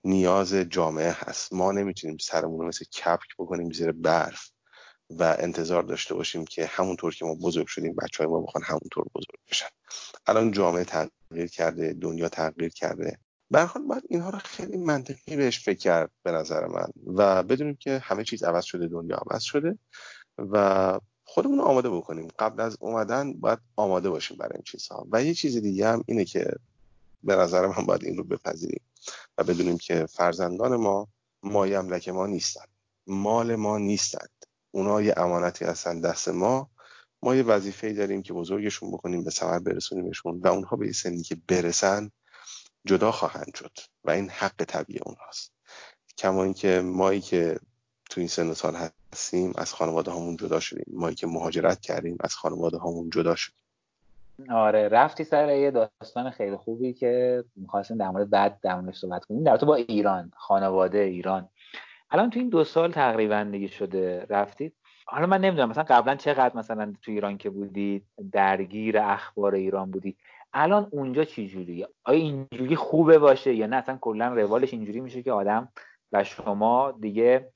[0.04, 1.52] نیاز جامعه هست.
[1.52, 4.50] ما نمی‌تونیم سرمون رو مثل کپک بکنیم زیر برف.
[5.18, 9.04] و انتظار داشته باشیم که همونطور که ما بزرگ شدیم بچه های ما بخوان همونطور
[9.14, 9.66] بزرگ بشن.
[10.26, 13.18] الان جامعه تغییر کرده دنیا تغییر کرده.
[13.50, 17.98] برخواد باید اینها رو خیلی منطقی بهش فکر کرد به نظر من و بدونیم که
[17.98, 19.78] همه چیز عوض شده دنیا عوض شده
[20.38, 22.28] و خودمون رو آماده بکنیم.
[22.38, 25.06] قبل از اومدن باید آماده باشیم برای این چیزها.
[25.12, 26.52] و یه چیز دیگه هم اینه که
[27.22, 28.80] به نظر من باید این رو بپذیریم
[29.38, 31.08] و بدونیم که فرزندان ما
[31.42, 32.68] مایه املک ما نیستند
[33.06, 34.41] مال ما نیستند
[34.72, 36.70] اونا یه امانتی هستن دست ما.
[37.22, 41.36] ما یه وظیفه داریم که بزرگشون بکنیم به ثمر برسونیمشون و اونها به سنی که
[41.48, 42.10] برسن
[42.84, 43.72] جدا خواهند شد
[44.04, 45.52] و این حق طبیعی اونهاست.
[46.18, 47.58] کما اینکه مایی که
[48.10, 48.74] تو این سن سال
[49.12, 50.84] هستیم از خانواده همون جدا شدیم.
[50.92, 53.58] مایی که مهاجرت کردیم از خانواده همون جدا شدیم.
[54.50, 59.44] آره رفتی سر یه داستان خیلی خوبی که می‌خواستیم در مورد بعد در صحبت کنیم.
[59.44, 61.48] در تو با ایران خانواده ایران.
[62.12, 64.74] الان تو این دو سال تقریبا دیگه شده رفتید؟
[65.06, 70.16] حالا من نمی‌دونم مثلا قبلا چقدر مثلا تو ایران که بودید درگیر اخبار ایران بودی
[70.52, 75.22] الان اونجا چی جوریه آیا اینجوری خوبه باشه یا نه؟ اصلا کلا روالش اینجوری میشه
[75.22, 75.68] که آدم
[76.12, 77.52] و شما دیگه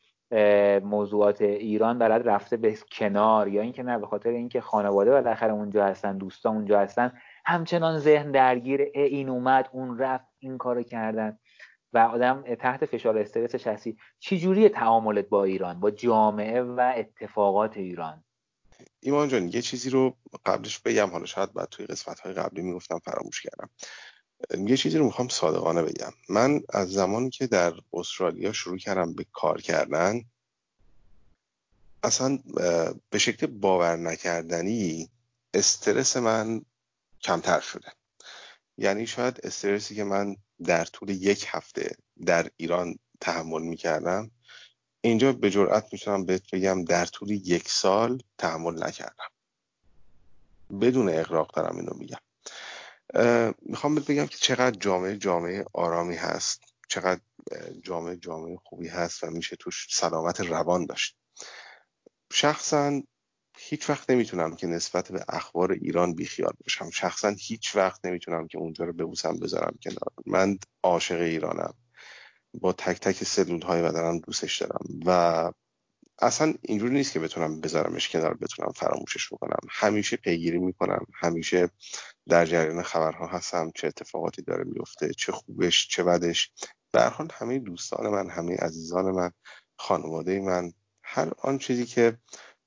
[0.83, 5.85] موضوعات ایران بلد رفته به کنار یا اینکه نه به خاطر اینکه خانواده بالاخره اونجا
[5.85, 7.13] هستن دوستان اونجا هستن
[7.45, 11.39] همچنان ذهن درگیر این اومد اون رفت این کارو کردن.
[11.93, 17.77] و آدم تحت فشار استرسش هستی چی جوری تعاملت با ایران با جامعه و اتفاقات
[17.77, 18.25] ایران؟
[19.01, 20.17] ایمان جان یه چیزی رو
[20.47, 21.11] قبلش بگم.
[21.11, 23.71] حالا شاید بعد توی قسمت های قبلی می‌گفتم فراموش کردم.
[24.69, 26.13] یه چیزی رو می‌خوام صادقانه بگم.
[26.29, 30.21] من از زمانی که در استرالیا شروع کردم به کار کردن
[32.03, 32.39] اصلا
[33.11, 35.11] به شکل باور نکردنی
[35.55, 36.63] استرس من
[37.21, 37.93] کمتر شده.
[38.79, 41.97] یعنی شاید استرسی که من در طول یک هفته
[42.27, 44.31] در ایران تحمل می‌کردم.
[45.01, 49.29] اینجا به جرئت می‌تونم بهت بگم در طول یک سال تحمل نکردم.
[50.81, 52.19] بدون اقراق دارم اینو میگم.
[53.63, 57.21] می‌خوام بهت بگم که چقدر جامعه جامعه آرامی هست چقدر
[57.83, 61.17] جامعه جامعه خوبی هست و میشه توش سلامت روان داشت.
[62.33, 63.03] شخصا
[63.59, 66.91] هیچ وقت نمی‌تونم که نسبت به اخبار ایران بیخیال باشم.
[66.91, 70.13] شخصا هیچ وقت نمی‌تونم که اونجا رو ببوسم بذارم کنار.
[70.27, 71.75] من عاشق ایرانم.
[72.61, 74.87] با تک تک سلول های بدنم دوستش دارم.
[75.07, 75.53] و
[76.19, 79.59] اصلا اینجوری نیست که بتونم بذارمش کنار بتونم فراموشش بکنم.
[79.71, 81.07] همیشه پیگیری می‌کنم.
[81.15, 81.71] همیشه
[82.29, 83.71] در جریان خبرها هستم.
[83.75, 86.51] چه اتفاقاتی داره میفته چه خوبش چه بدش.
[86.93, 89.31] در حال همه دوستان من همه عزیزان من
[89.79, 92.19] خانواده من هر آن چیزی که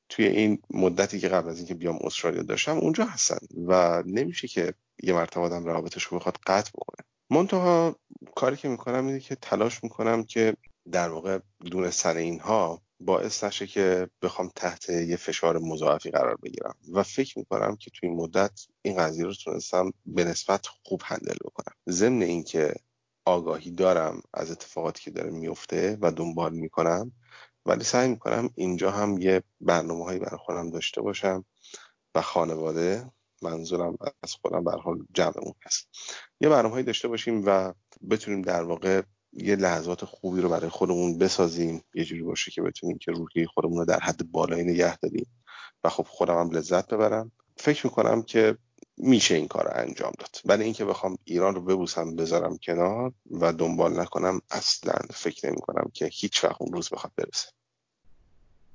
[0.09, 3.37] توی این مدتی که قبل از اینکه بیام استرالیا داشتم اونجا هستن
[3.67, 7.05] و نمیشه که یه مرتبه آدم روابطش رو بخواد قطع بکنه.
[7.29, 7.95] منتها
[8.35, 10.55] کاری که می‌کنم اینه که تلاش می‌کنم که
[10.91, 16.75] در واقع دونستن اینها باعث نشه که بخوام تحت یه فشار مضاعفی قرار بگیرم.
[16.93, 18.51] و فکر می‌کنم که توی این مدت
[18.81, 21.73] این قضیه رو تونستم به نسبت خوب هندل بکنم.
[21.89, 22.73] ضمن اینکه
[23.25, 27.11] آگاهی دارم از اتفاقاتی که داره میفته و دنبال می‌کنم
[27.69, 31.45] ولی سعی می‌کنم اینجا هم یه برنامه هایی برای خودم داشته باشم
[32.15, 33.11] و خانواده
[33.41, 35.87] منظورم از خودم به حال جمعمون هست.
[36.41, 37.73] یه برنامه هایی داشته باشیم و
[38.09, 39.01] بتونیم در واقع
[39.33, 41.83] یه لحظات خوبی رو برای خودمون بسازیم.
[41.93, 45.25] یه جوری باشه که بتونیم که روحی خودمون رو در حد بالایی نگه داریم
[45.83, 47.31] و خب خودم هم لذت ببرم.
[47.57, 48.57] فکر می‌کنم که
[48.97, 50.41] میشه این کار رو انجام داد.
[50.45, 55.91] ولی اینکه بخوام ایران رو ببوسم بذارم کنار و دنبال نکنم اصلا فکر نمی کنم
[55.93, 57.58] که هیچ وقت اون روز بخواد برسه.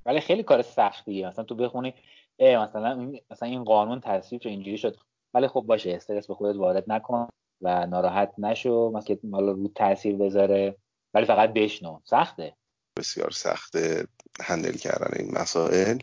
[0.05, 1.27] ولی خیلی کار سختیه.
[1.27, 1.93] مثلا تو بخونی
[2.39, 4.97] مثلا مثلا این قانون تصویب شد اینجوری شد.
[5.33, 7.27] ولی خب باشه استرس به خودت وارد نکن
[7.61, 8.91] و ناراحت نشو.
[8.95, 10.77] مثلا مالا رو تاثیر بذاره.
[11.13, 11.99] ولی فقط بشنو.
[12.03, 12.55] سخته.
[12.97, 14.07] بسیار سخته
[14.41, 15.97] هندل کردن این مسائل.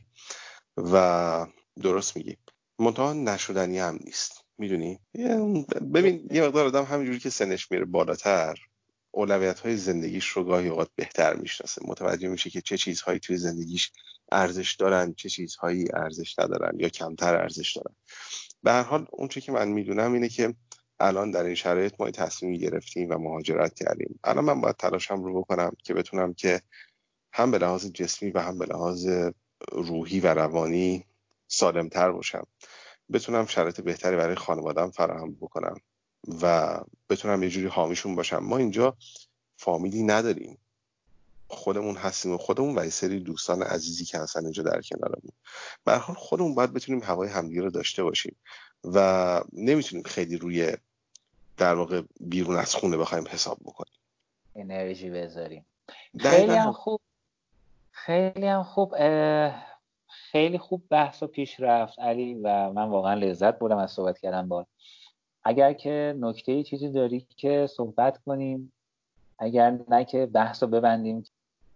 [0.76, 1.46] و
[1.82, 2.36] درست میگی.
[2.78, 4.44] منتها نشدنی هم نیست.
[4.58, 4.98] می‌دونی؟
[5.94, 8.58] ببین یه مقدار آدم همینجوری که سنش میره بالاتر
[9.12, 11.82] اولویت های زندگیش رو گاهی اوقات بهتر می‌شناسه.
[11.84, 13.92] متوجه میشه که چه چیزهایی توی زندگیش
[14.32, 17.96] ارزش دارن چه چیزهایی ارزش ندارن یا کمتر ارزش دارن.
[18.62, 20.54] به هر حال اون که من می‌دونم اینه که
[21.00, 24.20] الان در این شرایط ما تصمیمی گرفتیم و مهاجرت کردیم.
[24.24, 26.62] الان من باید تلاشم رو بکنم که بتونم که
[27.32, 29.08] هم به لحاظ جسمی و هم به لحاظ
[29.72, 31.06] روحی و روانی
[31.48, 32.46] سالمتر باشم.
[33.12, 35.76] بتونم شرایط بهتری برای خانوادم فراهم بکنم.
[36.42, 36.78] و
[37.10, 38.38] بتونم یه جوری حامیشون باشم.
[38.38, 38.96] ما اینجا
[39.56, 40.58] فامیلی نداریم.
[41.48, 45.32] خودمون هستیم و خودمون و یه سری دوستان عزیزی که هستن اینجا در کنارمون.
[45.84, 48.36] به حال خودمون باید بتونیم هوای همدیگه رو داشته باشیم
[48.84, 50.76] و نمی‌تونیم خیلی روی
[51.56, 53.94] در واقع بیرون از خونه بخوایم حساب بکنیم.
[54.56, 55.66] انرژی بذاریم.
[56.20, 57.00] خیلی هم خوب
[57.90, 58.94] خیلی هم خوب
[60.06, 64.48] خیلی خوب بحث و پیش رفت علی و من واقعا لذت بردم از صحبت کردن
[64.48, 64.66] با
[65.44, 68.72] اگر که نکته چیزی داری که صحبت کنیم
[69.38, 71.24] اگر نه که بحث رو ببندیم.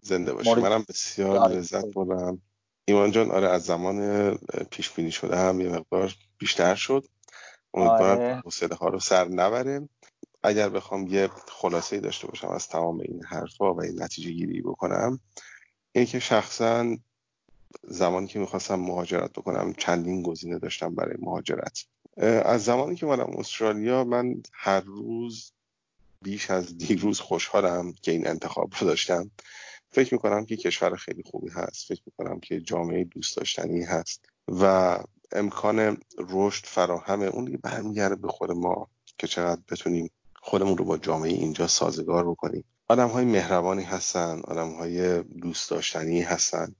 [0.01, 0.53] زنده باشی.
[0.55, 2.41] منم بسیار لذت بردم.
[2.85, 4.31] ایمان جان آره از زمان
[4.71, 7.05] پیش بینی شده هم یه مقدار بیشتر شد.
[7.73, 8.41] امیدوارم آره.
[8.45, 9.89] حوصله ها رو سر نبره
[10.43, 14.61] اگر بخوام یه خلاصه ای داشته باشم از تمام این حرفا و این نتیجه گیری
[14.61, 15.19] بکنم
[15.91, 16.97] اینه که شخصا
[17.83, 21.85] زمانی که می‌خواستم مهاجرت بکنم چندین گزینه داشتم برای مهاجرت.
[22.25, 25.51] از زمانی که منم استرالیا من هر روز
[26.21, 29.31] بیش از دیروز خوشحالم که این انتخاب رو داشتم.
[29.91, 31.87] فکر می‌کنم که کشور خیلی خوبی هست.
[31.87, 34.25] فکر می‌کنم که جامعه دوست داشتنی هست.
[34.47, 34.97] و
[35.31, 37.25] امکان رشد فراهمه.
[37.25, 38.87] اون دیگه برمیگرده به خود ما
[39.17, 40.09] که چقدر بتونیم
[40.41, 42.63] خودمون رو با جامعه اینجا سازگار بکنیم.
[42.87, 46.75] آدم های مهربانی هستن آدم های دوست داشتنی هستن.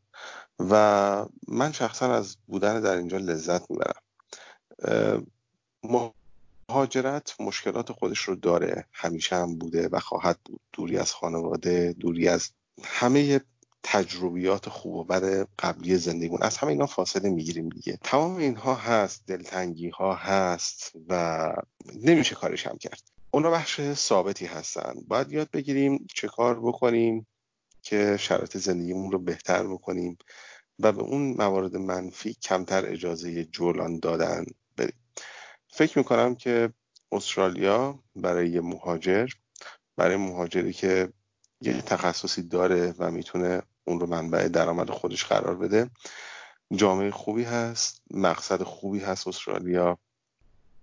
[0.60, 4.02] و من شخصا از بودن در اینجا لذت می‌برم.
[6.70, 8.86] مهاجرت مشکلات خودش رو داره.
[8.94, 10.62] همیشه هم بوده و خواهد بود.
[10.74, 12.50] دوری از خانواده دوری از
[12.84, 13.42] همه
[13.84, 16.44] تجربیات خوب و بد قبلی زندگیمون.
[16.44, 18.00] از همه اینا فاصله می‌گیریم دیگه.
[18.04, 21.54] تمام اینها هست دلتنگی ها هست و
[21.96, 23.02] نمیشه کارش هم کرد.
[23.32, 24.94] اونا بخش ثابتی هستن.
[25.08, 27.28] باید یاد بگیریم چه کار بکنیم
[27.82, 30.18] که شرایط زندگیمون رو بهتر بکنیم
[30.80, 34.46] و به اون موارد منفی کمتر اجازه جولان دادن.
[35.78, 36.70] فکر می‌کنم که
[37.12, 39.28] استرالیا برای یه مهاجر
[39.98, 41.10] برای مهاجری که
[41.62, 45.90] یه تخصصی داره و می‌تونه اون رو منبع درآمد خودش قرار بده
[46.72, 49.98] جامعه خوبی هست مقصد خوبی هست استرالیا.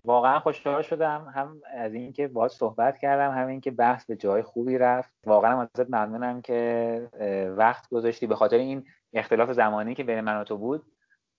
[0.04, 4.78] واقعا خوشحال شدم هم از اینکه باهات صحبت کردم هم اینکه بحث به جای خوبی
[4.78, 5.10] رفت.
[5.26, 7.10] واقعا ازت ممنونم که
[7.56, 8.26] وقت گذاشتی.
[8.26, 10.82] به خاطر این اختلاف زمانی که بین من و تو بود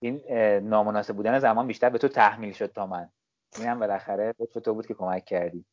[0.00, 0.20] این
[0.62, 3.08] نامناسب بودن زمان بیشتر به تو تحمیل شد تا من.
[3.58, 5.64] اینم بالاخره به تو بود که کمک کردی.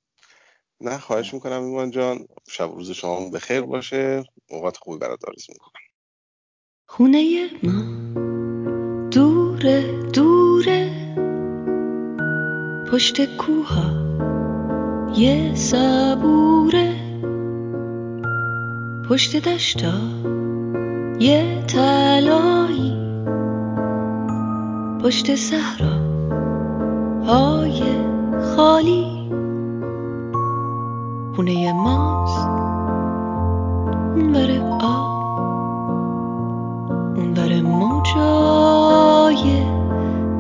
[0.82, 2.28] نه خواهش می‌کنم ایمان جان.
[2.50, 4.24] شب روز شما بخیر باشه.
[4.50, 5.82] اوقات خوبی برات آرزو می‌کنم.
[6.86, 7.84] خونه ما
[9.10, 10.92] دوره دوره
[12.92, 14.04] پشت کوها
[15.16, 17.04] یه صبوره.
[19.10, 19.94] پشت دشتا
[21.20, 22.94] یه تلایی
[25.04, 26.12] پشت صحرا
[27.28, 27.84] های
[28.55, 29.30] خالی.
[31.36, 32.47] خونه ماست.
[34.15, 34.34] اون
[34.82, 35.39] آب.
[37.17, 39.43] اون بر موجای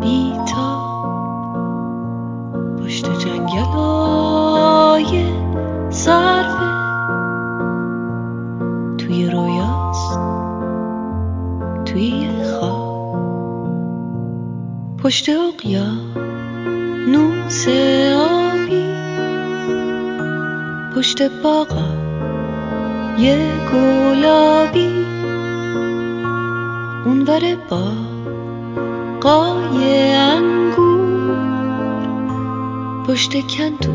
[0.01, 0.83] بیتا.
[2.83, 5.25] پشت جنگل های
[5.89, 6.73] صرفه
[8.97, 10.19] توی رویاست.
[11.85, 12.93] توی خواب.
[14.97, 16.02] پشت اقیا
[17.63, 17.69] نوس
[18.17, 18.85] آبی
[20.95, 21.85] پشت باغا
[23.17, 23.37] یه
[23.73, 25.05] گلابی.
[27.05, 27.83] اونور با
[29.21, 31.07] قای انگور
[33.07, 33.93] پشت کندو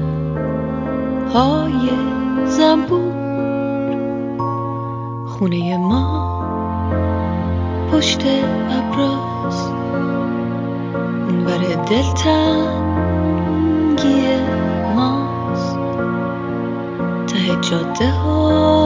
[1.34, 1.90] های
[2.44, 3.12] زنبور.
[5.26, 6.28] خونه ما
[7.92, 8.22] پشت
[8.70, 9.68] ابراز.
[11.28, 12.87] اونور دلتنگی
[17.60, 18.77] جاده ها.